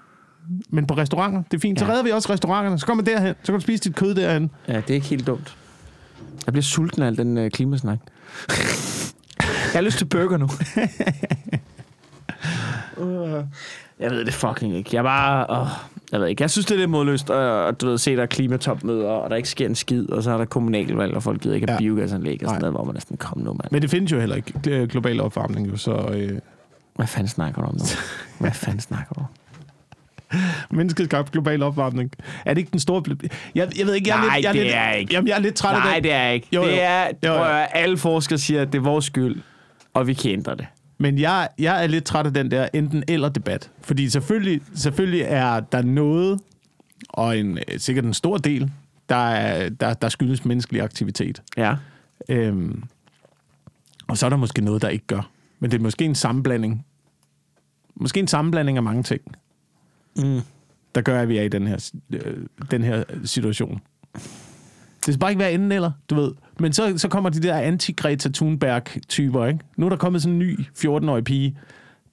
[0.69, 1.80] Men på restauranter, det er fint.
[1.80, 1.91] Så Ja.
[1.91, 2.80] redder vi også restauranterne.
[2.80, 4.51] Så kommer man derhen, så kan du spise dit kød derhen.
[4.67, 5.57] Ja, det er ikke helt dumt.
[6.45, 7.99] Jeg bliver sulten af al den øh, klimasnak.
[9.39, 10.49] jeg har lyst til burger nu.
[12.97, 13.43] Uh,
[13.99, 14.89] jeg ved det fucking ikke.
[14.93, 15.45] Jeg bare...
[15.61, 15.67] Oh,
[16.11, 16.41] jeg ved ikke.
[16.43, 19.35] Jeg synes, det er lidt modløst at, du ved, se, der er klimatopmøder, og der
[19.35, 21.79] ikke sker en skid, og så er der kommunalvalg, og folk gider ikke have Ja.
[21.79, 22.59] biogasanlæg og sådan Nej.
[22.59, 23.71] noget, hvor man næsten kom nu, mand.
[23.71, 25.67] Men det findes jo heller ikke, gl- global opvarmning.
[25.67, 26.39] Jo, så øh,
[26.95, 27.83] Hvad fanden snakker du om nu?
[28.39, 29.25] Hvad fanden snakker du om?
[30.71, 32.11] menneskeskabt global opvarmning.
[32.45, 33.03] Er det ikke den store...
[33.55, 35.13] Jeg, jeg ved ikke, jeg er Nej, lidt, jeg er det lidt, er ikke.
[35.13, 36.03] Jamen, jeg er lidt træt af Nej, det.
[36.03, 36.47] det er ikke.
[36.53, 36.67] Jo, jo.
[36.67, 37.37] Det er, Jo, jo.
[37.37, 39.41] prøv alle forskere siger, at det er vores skyld,
[39.93, 40.65] og vi kan ændre det.
[40.97, 43.71] Men jeg, jeg er lidt træt af den der enten eller debat.
[43.81, 46.39] Fordi selvfølgelig, selvfølgelig er der noget,
[47.09, 48.71] og en, øh, sikkert en stor del,
[49.09, 51.41] der, er, der, der skyldes menneskelig aktivitet.
[51.57, 51.75] Ja.
[52.29, 52.83] Øhm,
[54.07, 55.29] og så er der måske noget, der ikke gør.
[55.59, 56.85] Men det er måske en sammenblanding.
[57.95, 59.21] Måske en sammenblanding af mange ting,
[60.17, 60.41] Mm.
[60.95, 62.37] der gør, at vi er i den her, øh,
[62.71, 63.81] den her situation.
[65.05, 66.31] Det skal bare ikke være enden eller, du ved.
[66.59, 69.59] Men så, så kommer de der anti-Greta Thunberg-typer, ikke?
[69.77, 71.57] Nu er der kommet sådan en ny 14-årig pige,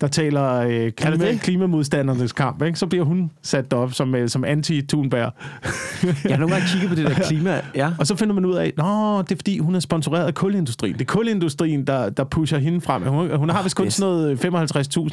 [0.03, 1.41] der taler øh, klima, det?
[1.41, 2.79] klimamodstandernes kamp, ikke?
[2.79, 5.33] så bliver hun sat op som, øh, som anti-Thunberg.
[6.25, 7.91] jeg har nogle gange kigget på det der klima, ja.
[7.99, 10.95] Og så finder man ud af, at det er fordi, hun er sponsoreret af kulindustrien.
[10.95, 13.03] Det er kulindustrien, der, der pusher hende frem.
[13.03, 14.45] Hun, hun har vist kun sådan noget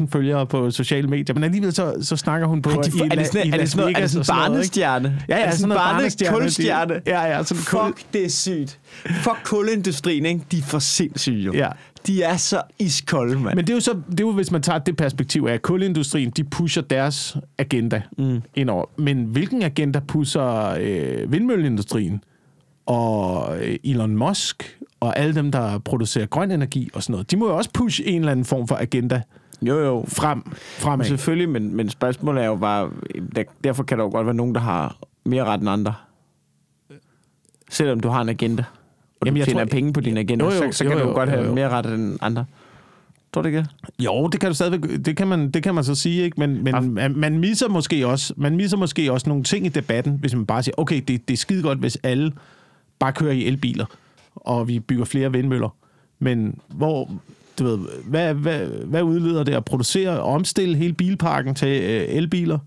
[0.04, 2.70] 55.000 følgere på sociale medier, men alligevel så, så snakker hun på...
[2.70, 5.20] Er, de, er, det sådan, er det sådan, er det sådan barnestjerne?
[5.30, 6.38] Ja, ja, sådan, sådan en barnestjerne.
[6.38, 7.02] Kulstjerne?
[7.08, 7.44] Ja, ja.
[7.44, 8.80] Sådan Fuck, det er sygt.
[9.06, 10.42] Fuck kulindustrien, ikke?
[10.52, 11.54] De er for sindssyge, jo.
[11.54, 11.70] Ja.
[12.08, 13.56] De er så iskolde, mand.
[13.56, 15.62] Men det er jo så, det er jo, hvis man tager det perspektiv af, at
[15.62, 18.42] kulindustrien, de pusher deres agenda mm.
[18.56, 18.86] indover.
[18.98, 22.24] Men hvilken agenda pusher øh, vindmølleindustrien
[22.86, 27.32] og øh, Elon Musk og alle dem, der producerer grøn energi og sådan noget?
[27.32, 29.22] De må jo også pushe en eller anden form for agenda
[29.62, 30.06] jo, jo.
[30.08, 31.06] frem, fremad.
[31.06, 32.90] Selvfølgelig, men, men spørgsmålet er jo bare,
[33.36, 35.94] der, derfor kan der jo godt være nogen, der har mere ret end andre.
[37.70, 38.64] Selvom du har en agenda
[39.20, 41.00] og Jamen, du tjener tror, penge på din agenda, jo, jo, så, så kan jo,
[41.00, 41.42] jo, du godt jo, jo.
[41.42, 42.46] have mere ret end andre.
[43.34, 43.66] Tror du ikke
[44.00, 46.40] Jo, det kan du stadigvæk, det kan man, det kan man så sige, ikke?
[46.40, 46.82] Men, men ja.
[46.82, 50.46] man, man, misser måske også, man misser måske også nogle ting i debatten, hvis man
[50.46, 52.32] bare siger, okay, det, det er skide godt, hvis alle
[53.00, 53.86] bare kører i elbiler,
[54.36, 55.76] og vi bygger flere vindmøller.
[56.20, 57.12] Men hvor,
[57.60, 62.06] du ved, hvad, hvad, hvad udleder det at producere og omstille hele bilparken til øh,
[62.08, 62.60] elbiler?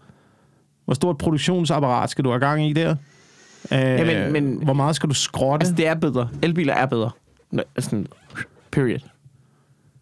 [0.85, 2.97] Hvor stort produktionsapparat skal du have gang i der?
[3.71, 5.65] Ja, men, men, hvor meget skal du skrotte?
[5.65, 6.29] Altså, det er bedre.
[6.43, 7.11] Elbiler er bedre.
[7.79, 8.07] Sådan,
[8.71, 8.99] period.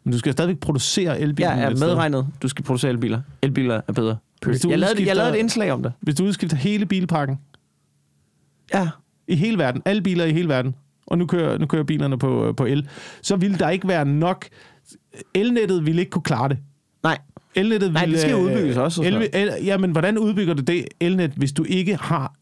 [0.05, 1.57] Men du skal stadigvæk producere elbiler.
[1.57, 2.27] Ja, er medregnet.
[2.43, 3.21] Du skal producere elbiler.
[3.43, 4.17] Elbiler er bedre.
[4.45, 5.93] Du jeg, lavede, jeg lavede et indslag om det.
[6.01, 7.39] Hvis du udskifter hele bilpakken.
[8.75, 8.89] Ja.
[9.29, 9.83] I hele verden.
[9.85, 10.75] Alle biler i hele verden.
[11.07, 12.89] Og nu kører, nu kører bilerne på, på el.
[13.23, 14.49] Så ville der ikke være nok...
[15.35, 16.59] Elnettet ville ikke kunne klare det.
[17.03, 17.19] Nej.
[17.55, 19.03] Elnettet Nej, det skal udbygges også.
[19.03, 22.35] El, el, ja, men hvordan udbygger du det elnet, hvis du ikke har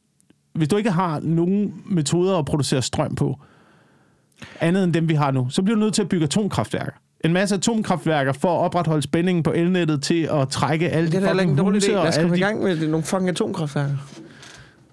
[0.58, 3.38] hvis du ikke har nogen metoder at producere strøm på,
[4.60, 6.92] andet end dem, vi har nu, så bliver du nødt til at bygge atomkraftværker.
[7.24, 11.60] En masse atomkraftværker for at opretholde spændingen på elnettet til at trække alle de fucking
[11.60, 11.90] huse.
[11.90, 13.94] Lad os komme i gang med nogle fucking atomkraftværker.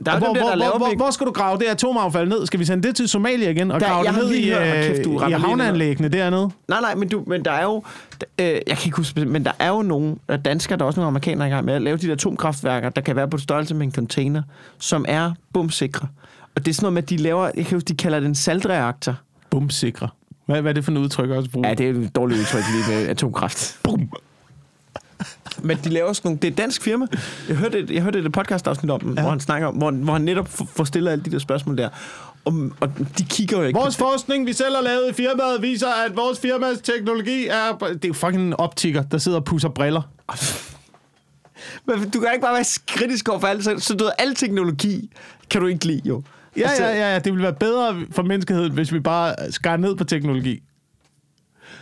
[0.06, 2.46] Der er hvor, dem, der hvor, hvor, hvor skal du grave det atomaffald ned?
[2.46, 5.06] Skal vi sende det til Somalia igen og der, grave det ned i, hørt, kæft,
[5.06, 6.50] du i havneanlæggene dernede?
[6.68, 7.84] Nej, nej, men, du, men der er jo...
[8.39, 10.16] Øh, jeg kan ikke huske, men der er jo nogle
[10.46, 13.02] danskere, der er også nogle amerikanere i gang med at lave de der atomkraftværker, der
[13.02, 14.41] kan være på størrelse med en container,
[14.80, 16.08] som er bumsikre.
[16.56, 17.52] Og det er sådan noget med, at de laver...
[17.56, 19.16] Jeg kan huske, de kalder det en saltreaktor.
[19.50, 20.10] Bumsikre?
[20.46, 21.68] Hvad, hvad er det for en udtryk også bruger?
[21.68, 23.80] Ja, det er et dårligt udtryk lige med atomkraft.
[23.84, 24.10] Bum.
[25.64, 26.39] Men de laver sådan nogle...
[26.41, 27.08] Det er et dansk firma.
[27.47, 29.22] Jeg hørte et, jeg hørte et podcast-afsnit om ja.
[29.22, 31.89] hvor han snakker om, hvor, hvor han netop får stillet alle de der spørgsmål der.
[32.45, 33.80] Og, og de kigger jo ikke...
[33.80, 37.78] Vores forskning, vi selv har lavet i firmaet, viser, at vores firmas teknologi er...
[37.80, 40.01] Det er jo fucking en optiker, der sidder og pusser briller.
[41.86, 43.64] Men du kan ikke bare være kritisk over for alt.
[43.64, 45.12] Så, så du ved, al teknologi
[45.49, 46.24] kan du ikke lide, jo.
[46.58, 47.20] Ja, altså, ja, ja, ja.
[47.20, 50.64] Det ville være bedre for menneskeheden, hvis vi bare skar ned på teknologi.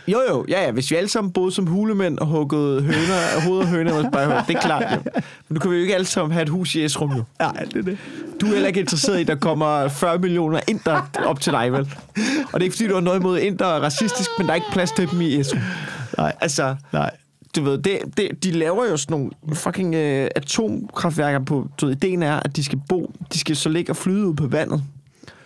[0.08, 0.70] Jo, jo, ja, ja.
[0.70, 4.60] Hvis vi alle sammen boede som hulemænd og huggede høner, hovedet af høner, det er
[4.60, 5.10] klart, jo.
[5.14, 7.24] Men nu kan vi jo ikke alle sammen have et hus i Esrum, jo.
[7.40, 7.98] Ja, det er det.
[8.40, 11.72] Du er heller ikke interesseret i, at der kommer 40 millioner inder op til dig,
[11.72, 11.80] vel?
[11.80, 11.86] Og
[12.52, 14.70] det er ikke, fordi du har noget imod inder og racistisk, men der er ikke
[14.72, 15.60] plads til dem i Esrum.
[16.18, 16.32] Nej.
[16.40, 17.10] Altså, Nej.
[17.56, 21.68] Du ved, det, det, de laver jo sådan nogle fucking øh, atomkraftværker på...
[21.80, 23.12] Du ved, ideen er, at de skal bo...
[23.32, 24.82] De skal så ligge og flyde ud på vandet.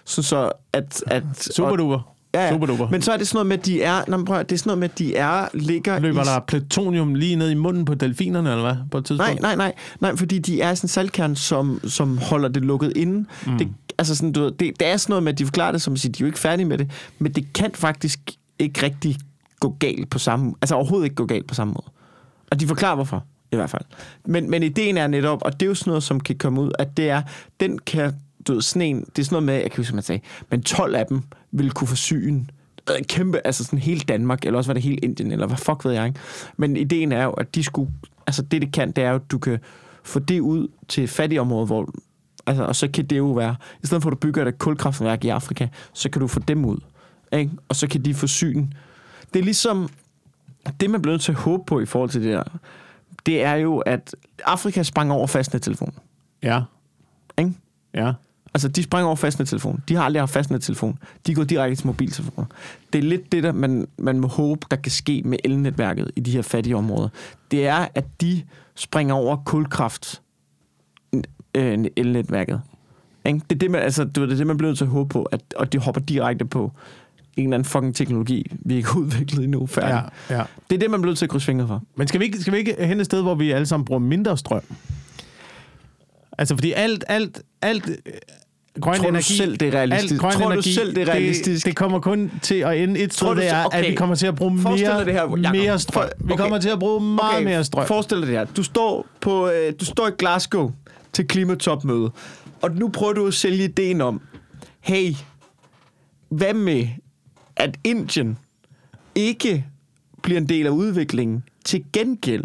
[0.04, 1.02] Så, så at...
[1.06, 2.14] at Super duper.
[2.38, 2.52] Ja, ja.
[2.52, 2.88] Super duper.
[2.90, 4.02] Men så er det sådan noget med, at de er...
[4.08, 5.48] Nå, prøv, det er sådan noget med, at de er...
[5.54, 8.76] Ligger Løber i, der plutonium lige ned i munden på delfinerne, eller hvad?
[8.90, 9.42] På et tidspunkt?
[9.42, 9.74] Nej, nej, nej.
[10.00, 13.28] Nej, fordi de er sådan en saltkern, som, som holder det lukket inde.
[13.46, 13.58] Mm.
[13.58, 13.68] Det,
[13.98, 15.92] altså sådan, du ved, det, det er sådan noget med, at de forklarer det, som
[15.92, 18.20] at sige, de er jo ikke færdige med det, men det kan faktisk
[18.58, 19.16] ikke rigtig
[19.60, 20.54] gå galt på samme...
[20.62, 21.86] Altså overhovedet ikke gå galt på samme måde.
[22.50, 23.82] Og de forklarer hvorfor, i hvert fald.
[24.26, 26.70] Men, men ideen er netop, og det er jo sådan noget, som kan komme ud,
[26.78, 27.22] at det er,
[27.60, 28.12] den kan
[28.46, 30.20] du ved, sådan en, det er sådan noget med, jeg kan huske, man sagde,
[30.50, 32.46] men 12 af dem ville kunne forsyne
[32.90, 35.84] øh, kæmpe, altså sådan hele Danmark, eller også var det hele Indien, eller hvad fuck
[35.84, 36.20] ved jeg, ikke?
[36.56, 37.92] Men ideen er jo, at de skulle,
[38.26, 39.58] altså det det kan, det er jo, at du kan
[40.04, 41.94] få det ud til fattige områder, hvor,
[42.46, 45.24] altså, og så kan det jo være, i stedet for at du bygger et kulkraftværk
[45.24, 46.78] i Afrika, så kan du få dem ud,
[47.32, 47.50] ikke?
[47.68, 48.70] Og så kan de forsyne.
[49.34, 49.88] Det er ligesom,
[50.80, 52.42] det man bliver nødt til at håbe på i forhold til det der,
[53.26, 55.94] det er jo, at Afrika sprang over fastnettelefon.
[56.42, 56.62] Ja.
[57.38, 57.52] Ikke?
[57.94, 58.12] Ja.
[58.54, 59.82] Altså, de springer over fastnettelefon.
[59.88, 60.98] De har aldrig haft fastnettelefon.
[61.26, 62.46] De går direkte til mobiltelefoner.
[62.92, 66.20] Det er lidt det, der man, man må håbe, der kan ske med elnetværket i
[66.20, 67.08] de her fattige områder.
[67.50, 68.42] Det er, at de
[68.74, 70.22] springer over kulkraft
[71.54, 72.60] øh, elnetværket.
[73.24, 73.40] Ikke?
[73.50, 75.22] Det er det, man, altså, det er det, man bliver nødt til at håbe på,
[75.22, 76.72] at, og de hopper direkte på
[77.36, 80.10] en eller anden fucking teknologi, vi ikke har udviklet endnu færdig.
[80.30, 80.44] Ja, ja.
[80.70, 81.82] Det er det, man bliver nødt til at krydse fingre for.
[81.96, 83.98] Men skal vi, ikke, skal vi ikke hen et sted, hvor vi alle sammen bruger
[83.98, 84.62] mindre strøm?
[86.38, 87.90] Altså, fordi alt, alt, alt
[88.80, 90.12] grøn Tror du energi, selv, det er realistisk?
[90.12, 91.64] Alt grøn Tror du energi, selv, det er realistisk?
[91.64, 93.76] Det, det kommer kun til at ende et sted, du det er, okay.
[93.78, 93.90] at okay.
[93.90, 95.38] vi kommer til at bruge Forestil mere, det her, Jacob.
[95.52, 96.02] mere strøm.
[96.02, 96.42] For- Vi okay.
[96.42, 97.86] kommer til at bruge meget Okay, mere strøm.
[97.86, 98.44] Forestil dig det her.
[98.44, 100.72] Du står, på, øh, du står i Glasgow
[101.12, 102.10] til klimatopmøde,
[102.62, 104.20] og nu prøver du at sælge ideen om,
[104.80, 105.14] hey,
[106.28, 106.88] hvad med,
[107.56, 108.38] at Indien
[109.14, 109.64] ikke
[110.22, 111.44] bliver en del af udviklingen?
[111.64, 112.44] Til gengæld,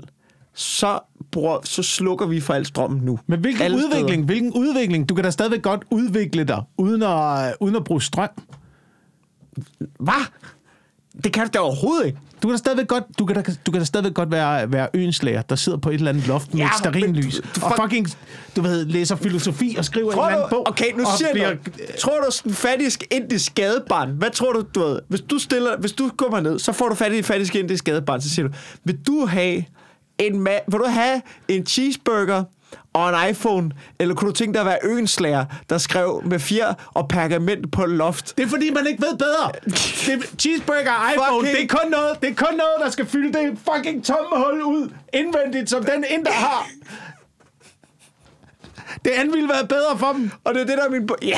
[0.53, 0.99] så,
[1.33, 3.19] bruger, så slukker vi for al strømmen nu.
[3.27, 4.09] Men hvilken Alle udvikling?
[4.09, 4.25] steder.
[4.25, 5.09] Hvilken udvikling?
[5.09, 8.29] Du kan da stadigvæk godt udvikle dig, uden at, uden at bruge strøm.
[9.99, 10.25] Hvad?
[11.23, 12.17] Det kan du da overhovedet ikke.
[12.43, 14.87] Du kan da stadigvæk godt, du kan da, du kan da stadigvæk godt være, være
[14.93, 17.65] øenslæger, der sidder på et eller andet loft med Ja, et sterinlys, men du- du
[17.65, 18.07] og fuck- fucking,
[18.55, 20.67] du ved, læser filosofi og skriver en eller anden bog.
[20.67, 21.57] okay, nu siger bliver, jeg.
[21.99, 25.77] Tror du, sådan en fattig indisk gadebarn, hvad tror du, du ved, hvis du stiller,
[25.79, 28.47] hvis du kommer ned, så får du fat i en fattig indisk gadebarn, så siger
[28.47, 28.53] du,
[28.83, 29.63] vil du have
[30.17, 32.43] en, ma- vil du have en cheeseburger
[32.93, 36.73] og en iPhone, eller kunne du tænke dig at være øenslager, der skrev med fjer
[36.93, 38.37] og pergament på loft?
[38.37, 39.51] Det er fordi, man ikke ved bedre.
[40.05, 43.05] Det, cheeseburger og iPhone, Fucking- det er, kun noget, det er kun noget, der skal
[43.05, 46.67] fylde det fucking tomme hul ud indvendigt, som den indre har.
[49.05, 50.31] Det andet ville være bedre for dem.
[50.43, 51.37] Og det er det, der er min po- Ja,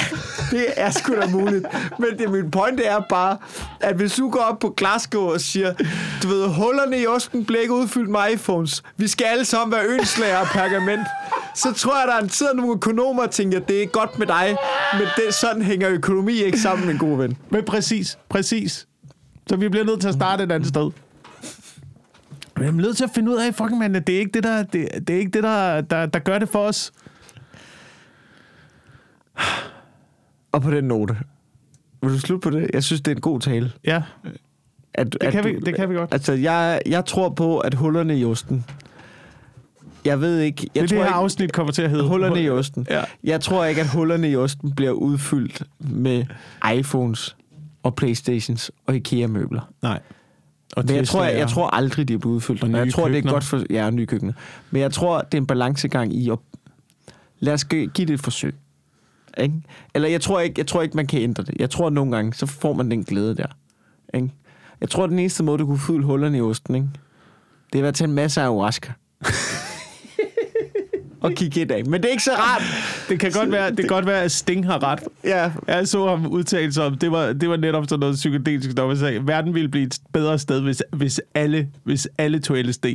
[0.51, 1.65] det er sgu da muligt.
[1.99, 3.37] Men det, min pointe er bare,
[3.79, 5.73] at hvis du går op på Glasgow og siger,
[6.23, 8.83] du ved, hullerne i osten bliver ikke udfyldt med iPhones.
[8.97, 11.07] Vi skal alle sammen være ønslager og pergament.
[11.55, 14.57] Så tror jeg, der er en tid, nogle økonomer tænker, det er godt med dig,
[14.93, 17.37] men det, sådan hænger økonomi ikke sammen, min gode ven.
[17.49, 18.87] Men præcis, præcis.
[19.49, 20.91] Så vi bliver nødt til at starte et andet sted.
[22.55, 24.31] Men jeg er nødt til at finde ud af, fucking man, at det er ikke
[24.33, 26.91] det, der, det, det er ikke det der, der, der gør det for os.
[30.51, 31.17] Og på den note,
[32.01, 32.69] vil du slutte på det?
[32.73, 33.71] Jeg synes, det er en god tale.
[33.83, 34.01] Ja,
[34.93, 36.13] At, det, kan, vi, det kan vi godt.
[36.13, 38.65] Altså, jeg, jeg tror på, at hullerne i osten...
[40.05, 40.69] Jeg ved ikke...
[40.75, 42.07] Jeg det er tror det her ikke, afsnit kommer til at hedde.
[42.07, 42.87] Hullerne i osten.
[42.89, 43.03] Ja.
[43.23, 46.25] Jeg tror ikke, at hullerne i osten bliver udfyldt med
[46.75, 47.35] iPhones
[47.83, 49.71] og Playstations og IKEA-møbler.
[49.81, 49.99] Nej.
[50.75, 52.63] Og Men jeg tror, jeg, jeg tror aldrig, de er blevet udfyldt.
[52.63, 53.33] Og jeg tror, det er køkkener.
[53.33, 53.63] godt for...
[53.69, 54.33] Ja, nye køkkener.
[54.71, 56.37] Men jeg tror, det er en balancegang i at...
[57.39, 58.55] Lad os gi- give det et forsøg.
[59.37, 59.61] Ikke?
[59.93, 61.55] Eller jeg tror, ikke, jeg tror ikke, man kan ændre det.
[61.59, 63.47] Jeg tror, at nogle gange, så får man den glæde der.
[64.13, 64.29] Ikke?
[64.81, 66.87] Jeg tror, at den eneste måde, du kunne fylde hullerne i osten, ikke?
[67.73, 68.91] det er ved at tage en masse ayahuasca.
[71.25, 71.85] og kigge ind af.
[71.85, 72.61] Men det er ikke så rart.
[73.09, 74.99] Det kan godt være, det kan godt være at Sting har ret.
[75.23, 78.75] Ja, Jeg så ham udtale sig om, det var, det var netop sådan noget psykedelisk,
[78.75, 82.57] når man sagde, verden ville blive et bedre sted, hvis, hvis, alle, hvis alle tog
[82.57, 82.85] LSD.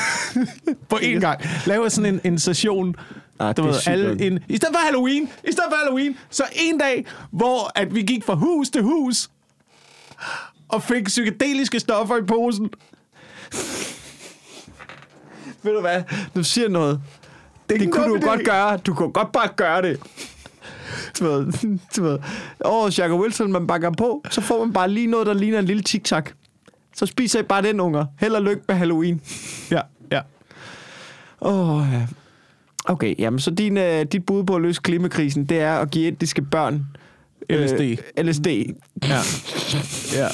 [0.90, 1.40] På én gang.
[1.66, 2.94] Lave sådan en, en session,
[3.40, 6.16] Ah, du det er ved, alle en, i stedet for Halloween, i stedet for Halloween,
[6.30, 9.30] så en dag, hvor at vi gik fra hus til hus,
[10.68, 12.64] og fik psykedeliske stoffer i posen.
[15.62, 16.02] Ved du hvad?
[16.36, 17.00] Du siger noget.
[17.70, 18.28] Det, det kunne du idé.
[18.28, 18.76] godt gøre.
[18.76, 20.00] Du kunne godt bare gøre det.
[21.18, 21.52] Du ved,
[21.96, 22.18] du ved.
[22.64, 25.64] Åh, Jacob Wilson, man bakker på, så får man bare lige noget, der ligner en
[25.64, 26.24] lille tic-tac.
[26.96, 28.06] Så spiser I bare den, unger.
[28.18, 29.20] Held og lykke med Halloween.
[29.70, 29.80] Ja,
[30.12, 30.20] ja.
[31.40, 32.06] Åh, oh, ja.
[32.84, 36.06] Okay, jamen så din, uh, dit bud på at løse klimakrisen, det er at give
[36.06, 36.86] indiske børn
[37.50, 37.80] LSD.
[37.80, 38.46] Øh, LSD.
[38.46, 39.18] Ja.
[40.16, 40.28] ja.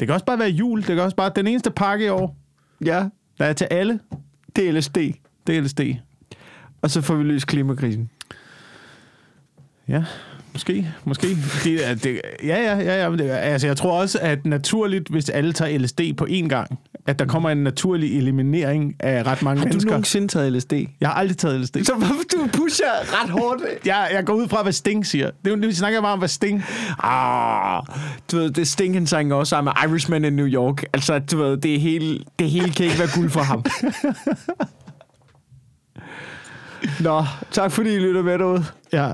[0.00, 0.78] Det kan også bare være jul.
[0.78, 2.36] Det kan også bare den eneste pakke i år,
[2.84, 3.08] Ja,
[3.38, 4.00] der er til alle,
[4.56, 4.96] det er LSD.
[5.46, 5.80] det er LSD.
[6.82, 8.10] Og så får vi løst klimakrisen.
[9.88, 10.04] Ja,
[10.52, 10.88] måske.
[11.04, 11.26] Måske.
[11.64, 13.02] Det, er- det, ja, ja, ja.
[13.02, 16.26] ja men det, er- altså, jeg tror også, at naturligt, hvis alle tager LSD på
[16.30, 19.90] én gang, at der kommer en naturlig eliminering af ret mange Har du mennesker.
[19.90, 20.72] nogensinde taget LSD?
[21.00, 21.76] Jeg har aldrig taget LSD.
[21.84, 23.62] Så hvorfor du pusher ret hårdt?
[23.86, 25.30] Jeg, jeg går ud fra, hvad Sting siger.
[25.44, 26.64] Det er jo, vi snakker bare om, hvad Sting...
[27.02, 27.82] Ah,
[28.32, 30.84] du ved, det Sting, han sang også sammen med Irishman in New York.
[30.92, 33.64] Altså, du ved, det hele, det hele kan ikke være guld for ham.
[37.00, 38.64] Nå, tak fordi I lytter med derude.
[38.92, 39.12] Ja,